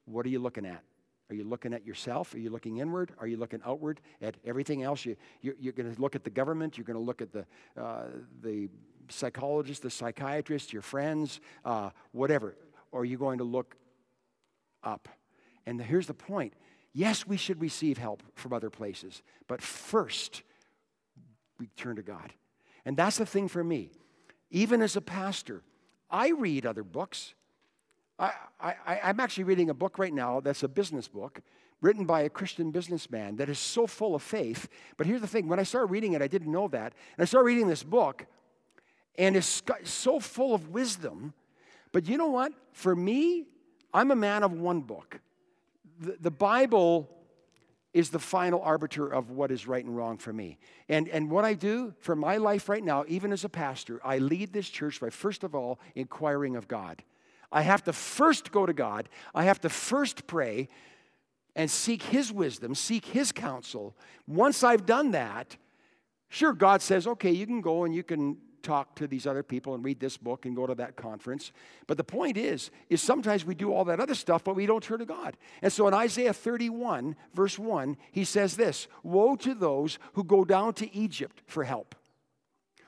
What 0.06 0.26
are 0.26 0.30
you 0.30 0.40
looking 0.40 0.66
at? 0.66 0.82
Are 1.30 1.34
you 1.34 1.44
looking 1.44 1.72
at 1.72 1.86
yourself? 1.86 2.34
Are 2.34 2.38
you 2.38 2.50
looking 2.50 2.78
inward? 2.78 3.12
Are 3.18 3.26
you 3.28 3.36
looking 3.36 3.60
outward 3.64 4.00
at 4.20 4.34
everything 4.44 4.82
else? 4.82 5.04
You, 5.04 5.16
you're, 5.42 5.54
you're 5.60 5.72
going 5.72 5.94
to 5.94 6.00
look 6.00 6.16
at 6.16 6.24
the 6.24 6.30
government. 6.30 6.76
You're 6.76 6.84
going 6.84 6.98
to 6.98 7.04
look 7.04 7.22
at 7.22 7.32
the, 7.32 7.46
uh, 7.80 8.06
the 8.42 8.68
psychologist, 9.08 9.82
the 9.82 9.90
psychiatrist, 9.90 10.72
your 10.72 10.82
friends, 10.82 11.40
uh, 11.64 11.90
whatever. 12.10 12.56
Or 12.90 13.02
are 13.02 13.04
you 13.04 13.16
going 13.16 13.38
to 13.38 13.44
look 13.44 13.76
up? 14.82 15.08
And 15.66 15.80
here's 15.80 16.08
the 16.08 16.14
point 16.14 16.54
yes, 16.92 17.26
we 17.26 17.36
should 17.36 17.60
receive 17.60 17.98
help 17.98 18.22
from 18.34 18.52
other 18.52 18.70
places, 18.70 19.22
but 19.46 19.62
first, 19.62 20.42
we 21.58 21.66
turn 21.76 21.96
to 21.96 22.02
God. 22.02 22.32
And 22.84 22.96
that's 22.96 23.18
the 23.18 23.26
thing 23.26 23.48
for 23.48 23.62
me. 23.62 23.90
Even 24.50 24.82
as 24.82 24.96
a 24.96 25.00
pastor, 25.00 25.62
I 26.10 26.30
read 26.30 26.66
other 26.66 26.82
books. 26.82 27.34
I, 28.18 28.32
I, 28.60 29.00
I'm 29.04 29.20
actually 29.20 29.44
reading 29.44 29.70
a 29.70 29.74
book 29.74 29.98
right 29.98 30.12
now 30.12 30.40
that's 30.40 30.62
a 30.62 30.68
business 30.68 31.08
book 31.08 31.40
written 31.80 32.04
by 32.04 32.22
a 32.22 32.28
Christian 32.28 32.70
businessman 32.70 33.36
that 33.36 33.48
is 33.48 33.58
so 33.58 33.86
full 33.86 34.14
of 34.14 34.22
faith. 34.22 34.68
But 34.96 35.06
here's 35.06 35.20
the 35.20 35.26
thing 35.26 35.48
when 35.48 35.58
I 35.58 35.62
started 35.62 35.86
reading 35.86 36.12
it, 36.12 36.22
I 36.22 36.26
didn't 36.26 36.52
know 36.52 36.68
that. 36.68 36.92
And 37.16 37.22
I 37.22 37.24
started 37.24 37.46
reading 37.46 37.68
this 37.68 37.82
book, 37.82 38.26
and 39.16 39.36
it's 39.36 39.62
so 39.84 40.20
full 40.20 40.54
of 40.54 40.68
wisdom. 40.70 41.32
But 41.92 42.06
you 42.08 42.18
know 42.18 42.28
what? 42.28 42.52
For 42.72 42.94
me, 42.94 43.46
I'm 43.92 44.10
a 44.10 44.16
man 44.16 44.42
of 44.42 44.52
one 44.52 44.80
book. 44.80 45.20
The, 46.00 46.16
the 46.18 46.30
Bible 46.30 47.08
is 47.92 48.10
the 48.10 48.18
final 48.18 48.60
arbiter 48.62 49.06
of 49.06 49.30
what 49.30 49.50
is 49.50 49.66
right 49.66 49.84
and 49.84 49.96
wrong 49.96 50.16
for 50.16 50.32
me. 50.32 50.58
And, 50.88 51.08
and 51.08 51.30
what 51.30 51.44
I 51.44 51.54
do 51.54 51.94
for 52.00 52.14
my 52.16 52.36
life 52.36 52.68
right 52.68 52.82
now, 52.82 53.04
even 53.08 53.32
as 53.32 53.44
a 53.44 53.48
pastor, 53.48 54.00
I 54.04 54.18
lead 54.18 54.52
this 54.52 54.68
church 54.68 55.00
by 55.00 55.10
first 55.10 55.44
of 55.44 55.54
all 55.54 55.80
inquiring 55.94 56.56
of 56.56 56.68
God. 56.68 57.02
I 57.52 57.62
have 57.62 57.82
to 57.84 57.92
first 57.92 58.52
go 58.52 58.64
to 58.64 58.72
God. 58.72 59.08
I 59.34 59.44
have 59.44 59.60
to 59.62 59.68
first 59.68 60.26
pray 60.26 60.68
and 61.56 61.68
seek 61.70 62.04
His 62.04 62.32
wisdom, 62.32 62.74
seek 62.76 63.06
His 63.06 63.32
counsel. 63.32 63.96
Once 64.26 64.62
I've 64.62 64.86
done 64.86 65.10
that, 65.10 65.56
sure, 66.28 66.52
God 66.52 66.80
says, 66.80 67.08
okay, 67.08 67.32
you 67.32 67.46
can 67.46 67.60
go 67.60 67.84
and 67.84 67.94
you 67.94 68.04
can 68.04 68.36
talk 68.62 68.94
to 68.96 69.06
these 69.06 69.26
other 69.26 69.42
people 69.42 69.74
and 69.74 69.84
read 69.84 70.00
this 70.00 70.16
book 70.16 70.46
and 70.46 70.56
go 70.56 70.66
to 70.66 70.74
that 70.76 70.96
conference. 70.96 71.52
But 71.86 71.96
the 71.96 72.04
point 72.04 72.36
is, 72.36 72.70
is 72.88 73.02
sometimes 73.02 73.44
we 73.44 73.54
do 73.54 73.72
all 73.72 73.84
that 73.86 74.00
other 74.00 74.14
stuff, 74.14 74.44
but 74.44 74.56
we 74.56 74.66
don't 74.66 74.82
turn 74.82 74.98
to 75.00 75.04
God. 75.04 75.36
And 75.62 75.72
so 75.72 75.88
in 75.88 75.94
Isaiah 75.94 76.32
31, 76.32 77.16
verse 77.34 77.58
1, 77.58 77.96
he 78.12 78.24
says 78.24 78.56
this 78.56 78.88
Woe 79.02 79.36
to 79.36 79.54
those 79.54 79.98
who 80.14 80.24
go 80.24 80.44
down 80.44 80.74
to 80.74 80.94
Egypt 80.94 81.42
for 81.46 81.64
help, 81.64 81.94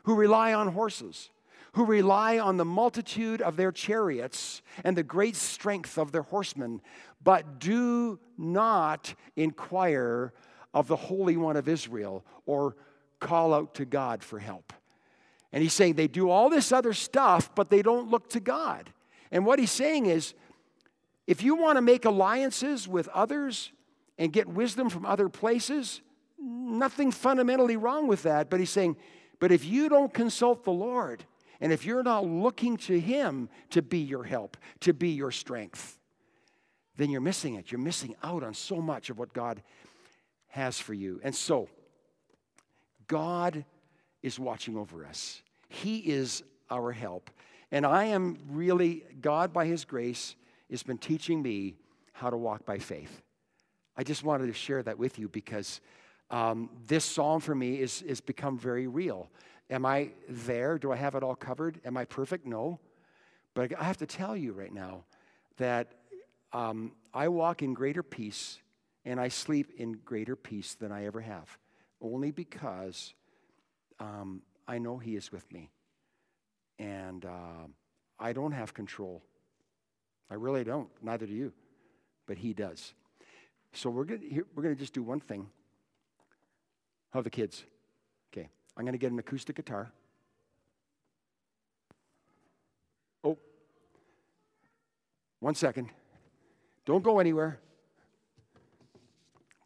who 0.04 0.14
rely 0.14 0.52
on 0.52 0.68
horses 0.68 1.30
who 1.74 1.86
rely 1.86 2.38
on 2.38 2.58
the 2.58 2.64
multitude 2.64 3.40
of 3.40 3.56
their 3.56 3.72
chariots 3.72 4.60
and 4.84 4.94
the 4.96 5.02
great 5.02 5.34
strength 5.34 5.96
of 5.96 6.12
their 6.12 6.22
horsemen, 6.22 6.82
but 7.22 7.58
do 7.58 8.18
not 8.36 9.14
inquire 9.36 10.34
of 10.74 10.88
the 10.88 10.96
Holy 10.96 11.36
One 11.36 11.56
of 11.56 11.68
Israel 11.68 12.24
or 12.46 12.76
call 13.20 13.54
out 13.54 13.74
to 13.74 13.84
God 13.84 14.22
for 14.22 14.38
help. 14.38 14.72
And 15.52 15.62
he's 15.62 15.74
saying 15.74 15.94
they 15.94 16.08
do 16.08 16.30
all 16.30 16.48
this 16.48 16.72
other 16.72 16.92
stuff, 16.92 17.54
but 17.54 17.70
they 17.70 17.82
don't 17.82 18.10
look 18.10 18.30
to 18.30 18.40
God. 18.40 18.90
And 19.30 19.44
what 19.44 19.58
he's 19.58 19.70
saying 19.70 20.06
is 20.06 20.34
if 21.26 21.42
you 21.42 21.54
want 21.54 21.76
to 21.76 21.82
make 21.82 22.04
alliances 22.04 22.88
with 22.88 23.08
others 23.08 23.72
and 24.18 24.32
get 24.32 24.48
wisdom 24.48 24.88
from 24.88 25.06
other 25.06 25.28
places, 25.28 26.00
nothing 26.38 27.10
fundamentally 27.10 27.76
wrong 27.76 28.06
with 28.08 28.22
that. 28.24 28.50
But 28.50 28.60
he's 28.60 28.70
saying, 28.70 28.96
but 29.38 29.52
if 29.52 29.64
you 29.64 29.88
don't 29.88 30.12
consult 30.12 30.64
the 30.64 30.72
Lord, 30.72 31.24
and 31.60 31.72
if 31.72 31.84
you're 31.84 32.02
not 32.02 32.24
looking 32.26 32.76
to 32.78 32.98
Him 32.98 33.48
to 33.70 33.82
be 33.82 33.98
your 33.98 34.24
help, 34.24 34.56
to 34.80 34.92
be 34.92 35.10
your 35.10 35.30
strength, 35.30 35.98
then 36.96 37.10
you're 37.10 37.20
missing 37.20 37.54
it. 37.54 37.70
You're 37.70 37.80
missing 37.80 38.14
out 38.22 38.42
on 38.42 38.52
so 38.52 38.76
much 38.76 39.10
of 39.10 39.18
what 39.18 39.32
God 39.32 39.62
has 40.48 40.78
for 40.78 40.92
you. 40.92 41.20
And 41.22 41.34
so, 41.34 41.68
God 43.06 43.64
is 44.22 44.38
watching 44.38 44.76
over 44.76 45.04
us, 45.04 45.42
He 45.68 45.98
is 45.98 46.42
our 46.70 46.92
help. 46.92 47.30
And 47.70 47.86
I 47.86 48.04
am 48.04 48.38
really, 48.50 49.04
God, 49.20 49.52
by 49.52 49.66
His 49.66 49.84
grace, 49.84 50.36
has 50.70 50.82
been 50.82 50.98
teaching 50.98 51.42
me 51.42 51.74
how 52.12 52.30
to 52.30 52.36
walk 52.36 52.64
by 52.64 52.78
faith. 52.78 53.22
I 53.96 54.04
just 54.04 54.24
wanted 54.24 54.46
to 54.46 54.52
share 54.52 54.82
that 54.82 54.98
with 54.98 55.18
you 55.18 55.28
because 55.28 55.80
um, 56.30 56.70
this 56.86 57.04
psalm 57.04 57.40
for 57.40 57.54
me 57.54 57.80
is, 57.80 58.02
is 58.02 58.20
become 58.20 58.58
very 58.58 58.86
real. 58.86 59.28
Am 59.70 59.84
I 59.84 60.10
there? 60.28 60.78
Do 60.78 60.92
I 60.92 60.96
have 60.96 61.14
it 61.14 61.22
all 61.22 61.34
covered? 61.34 61.80
Am 61.84 61.96
I 61.96 62.04
perfect? 62.04 62.46
No. 62.46 62.80
But 63.54 63.78
I 63.78 63.84
have 63.84 63.98
to 63.98 64.06
tell 64.06 64.36
you 64.36 64.52
right 64.52 64.72
now 64.72 65.04
that 65.58 65.92
um, 66.52 66.92
I 67.12 67.28
walk 67.28 67.62
in 67.62 67.74
greater 67.74 68.02
peace 68.02 68.60
and 69.04 69.20
I 69.20 69.28
sleep 69.28 69.72
in 69.76 69.94
greater 70.04 70.36
peace 70.36 70.74
than 70.74 70.92
I 70.92 71.06
ever 71.06 71.20
have, 71.20 71.58
only 72.00 72.30
because 72.30 73.14
um, 74.02 74.42
I 74.66 74.78
know 74.78 74.98
He 74.98 75.16
is 75.16 75.30
with 75.30 75.50
me. 75.52 75.70
And 76.78 77.24
uh, 77.24 77.66
I 78.18 78.32
don't 78.32 78.52
have 78.52 78.74
control. 78.74 79.22
I 80.30 80.34
really 80.34 80.64
don't. 80.64 80.88
Neither 81.02 81.26
do 81.26 81.32
you. 81.32 81.52
But 82.26 82.38
He 82.38 82.52
does. 82.52 82.94
So 83.72 83.90
we're 83.90 84.04
going 84.04 84.44
we're 84.54 84.62
to 84.64 84.74
just 84.74 84.92
do 84.92 85.02
one 85.02 85.20
thing. 85.20 85.46
How 87.10 87.20
are 87.20 87.22
the 87.22 87.30
kids? 87.30 87.64
Okay, 88.32 88.48
I'm 88.76 88.84
going 88.84 88.92
to 88.92 88.98
get 88.98 89.12
an 89.12 89.18
acoustic 89.18 89.56
guitar. 89.56 89.92
Oh, 93.22 93.38
one 95.40 95.54
second. 95.54 95.88
Don't 96.84 97.02
go 97.02 97.18
anywhere. 97.18 97.60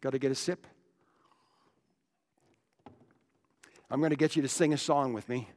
Got 0.01 0.11
to 0.11 0.19
get 0.19 0.31
a 0.31 0.35
sip. 0.35 0.67
I'm 3.89 3.99
going 3.99 4.09
to 4.11 4.17
get 4.17 4.35
you 4.35 4.41
to 4.41 4.49
sing 4.49 4.73
a 4.73 4.77
song 4.77 5.13
with 5.13 5.27
me. 5.29 5.47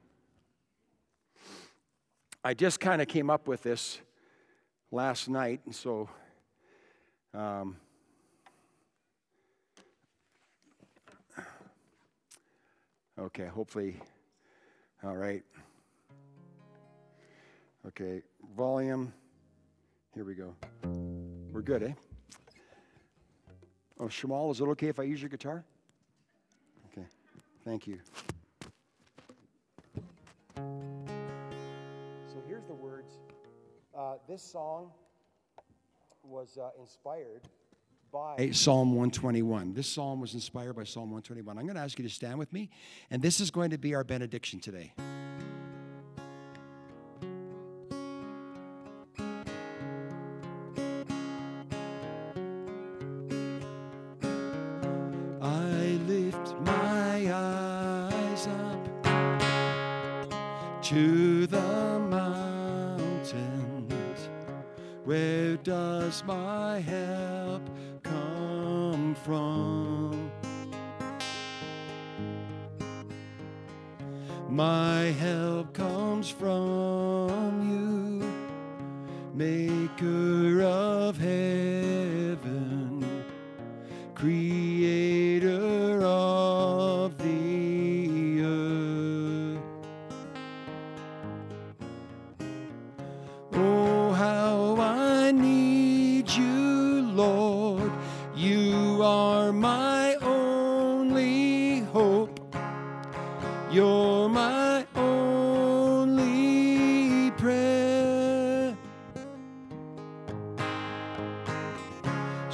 I 2.42 2.54
just 2.54 2.80
kind 2.80 3.02
of 3.02 3.08
came 3.08 3.28
up 3.28 3.48
with 3.48 3.62
this 3.62 4.00
last 4.90 5.28
night, 5.28 5.60
and 5.66 5.74
so 5.74 6.08
um, 7.34 7.76
Okay, 13.20 13.44
hopefully, 13.44 13.96
all 15.04 15.14
right. 15.14 15.42
Okay, 17.86 18.22
volume. 18.56 19.12
Here 20.14 20.24
we 20.24 20.34
go. 20.34 20.54
We're 21.52 21.60
good, 21.60 21.82
eh? 21.82 21.92
Oh, 23.98 24.06
Shamal, 24.06 24.50
is 24.52 24.62
it 24.62 24.64
okay 24.68 24.88
if 24.88 24.98
I 24.98 25.02
use 25.02 25.20
your 25.20 25.28
guitar? 25.28 25.64
Thank 27.64 27.86
you. 27.86 27.98
So 30.56 32.42
here's 32.46 32.66
the 32.66 32.74
words. 32.74 33.18
Uh, 33.96 34.14
this 34.28 34.42
song 34.42 34.90
was 36.22 36.58
uh, 36.58 36.70
inspired 36.80 37.42
by 38.12 38.50
Psalm 38.52 38.90
121. 38.90 39.74
This 39.74 39.86
psalm 39.86 40.20
was 40.20 40.34
inspired 40.34 40.74
by 40.74 40.84
Psalm 40.84 41.10
121. 41.10 41.58
I'm 41.58 41.64
going 41.64 41.76
to 41.76 41.82
ask 41.82 41.98
you 41.98 42.02
to 42.04 42.10
stand 42.10 42.38
with 42.38 42.52
me, 42.52 42.70
and 43.10 43.22
this 43.22 43.40
is 43.40 43.50
going 43.50 43.70
to 43.70 43.78
be 43.78 43.94
our 43.94 44.04
benediction 44.04 44.60
today. 44.60 44.92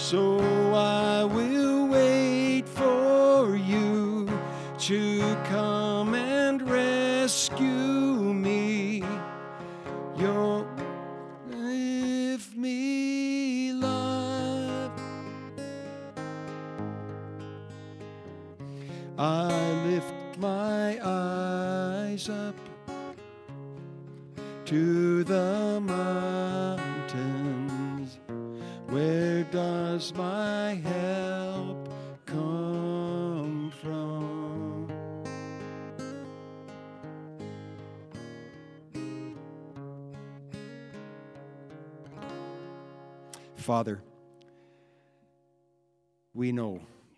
So 0.06 0.55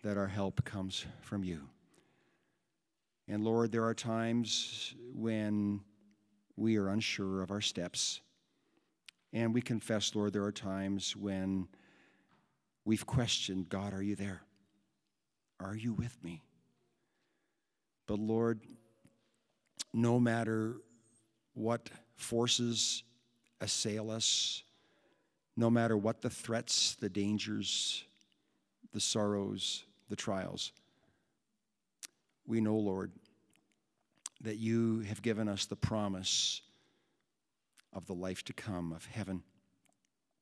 that 0.03 0.17
our 0.17 0.27
help 0.27 0.63
comes 0.63 1.05
from 1.21 1.43
you. 1.43 1.61
And 3.27 3.43
Lord, 3.43 3.71
there 3.71 3.85
are 3.85 3.93
times 3.93 4.95
when 5.13 5.81
we 6.55 6.77
are 6.77 6.89
unsure 6.89 7.41
of 7.41 7.51
our 7.51 7.61
steps. 7.61 8.21
And 9.31 9.53
we 9.53 9.61
confess, 9.61 10.15
Lord, 10.15 10.33
there 10.33 10.43
are 10.43 10.51
times 10.51 11.15
when 11.15 11.67
we've 12.85 13.05
questioned 13.05 13.69
God, 13.69 13.93
are 13.93 14.01
you 14.01 14.15
there? 14.15 14.41
Are 15.59 15.75
you 15.75 15.93
with 15.93 16.17
me? 16.23 16.41
But 18.07 18.19
Lord, 18.19 18.61
no 19.93 20.19
matter 20.19 20.77
what 21.53 21.89
forces 22.15 23.03
assail 23.61 24.09
us, 24.09 24.63
no 25.55 25.69
matter 25.69 25.97
what 25.97 26.21
the 26.21 26.29
threats, 26.29 26.95
the 26.95 27.09
dangers, 27.09 28.03
the 28.93 28.99
sorrows, 28.99 29.83
the 30.09 30.15
trials, 30.15 30.71
we 32.47 32.59
know, 32.59 32.75
Lord, 32.75 33.11
that 34.41 34.57
you 34.57 35.01
have 35.01 35.21
given 35.21 35.47
us 35.47 35.65
the 35.65 35.75
promise 35.75 36.61
of 37.93 38.05
the 38.07 38.13
life 38.13 38.43
to 38.45 38.53
come, 38.53 38.91
of 38.91 39.05
heaven, 39.05 39.43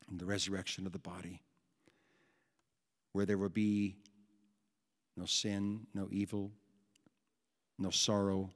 and 0.10 0.20
the 0.20 0.26
resurrection 0.26 0.86
of 0.86 0.94
the 0.94 1.00
body, 1.00 1.42
where 3.12 3.26
there 3.26 3.38
will 3.38 3.50
be 3.50 3.96
no 5.18 5.26
sin, 5.26 5.88
no 5.94 6.08
evil, 6.12 6.52
no 7.78 7.90
sorrow, 7.90 8.52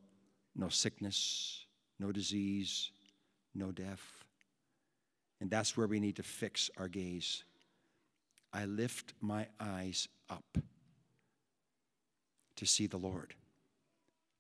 no 0.55 0.69
sickness, 0.69 1.65
no 1.99 2.11
disease, 2.11 2.91
no 3.53 3.71
death. 3.71 4.25
And 5.41 5.49
that's 5.49 5.75
where 5.75 5.87
we 5.87 5.99
need 5.99 6.17
to 6.17 6.23
fix 6.23 6.69
our 6.77 6.87
gaze. 6.87 7.43
I 8.53 8.65
lift 8.65 9.13
my 9.21 9.47
eyes 9.59 10.07
up 10.29 10.57
to 12.61 12.67
see 12.67 12.85
the 12.85 12.95
Lord, 12.95 13.33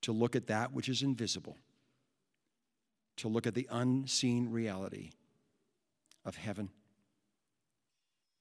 to 0.03 0.11
look 0.11 0.35
at 0.35 0.45
that 0.45 0.73
which 0.73 0.87
is 0.89 1.01
invisible, 1.01 1.57
to 3.17 3.27
look 3.27 3.47
at 3.47 3.55
the 3.55 3.67
unseen 3.71 4.51
reality 4.51 5.09
of 6.23 6.35
heaven, 6.35 6.69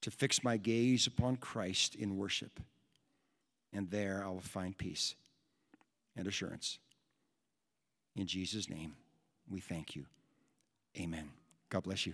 to 0.02 0.10
fix 0.10 0.44
my 0.44 0.58
gaze 0.58 1.06
upon 1.06 1.36
Christ 1.36 1.94
in 1.94 2.18
worship. 2.18 2.60
And 3.72 3.90
there 3.90 4.22
I 4.22 4.28
will 4.28 4.40
find 4.40 4.76
peace 4.76 5.14
and 6.14 6.26
assurance. 6.26 6.78
In 8.16 8.26
Jesus' 8.26 8.68
name, 8.68 8.96
we 9.48 9.60
thank 9.60 9.96
you. 9.96 10.04
Amen. 10.98 11.30
God 11.70 11.84
bless 11.84 12.04
you. 12.04 12.12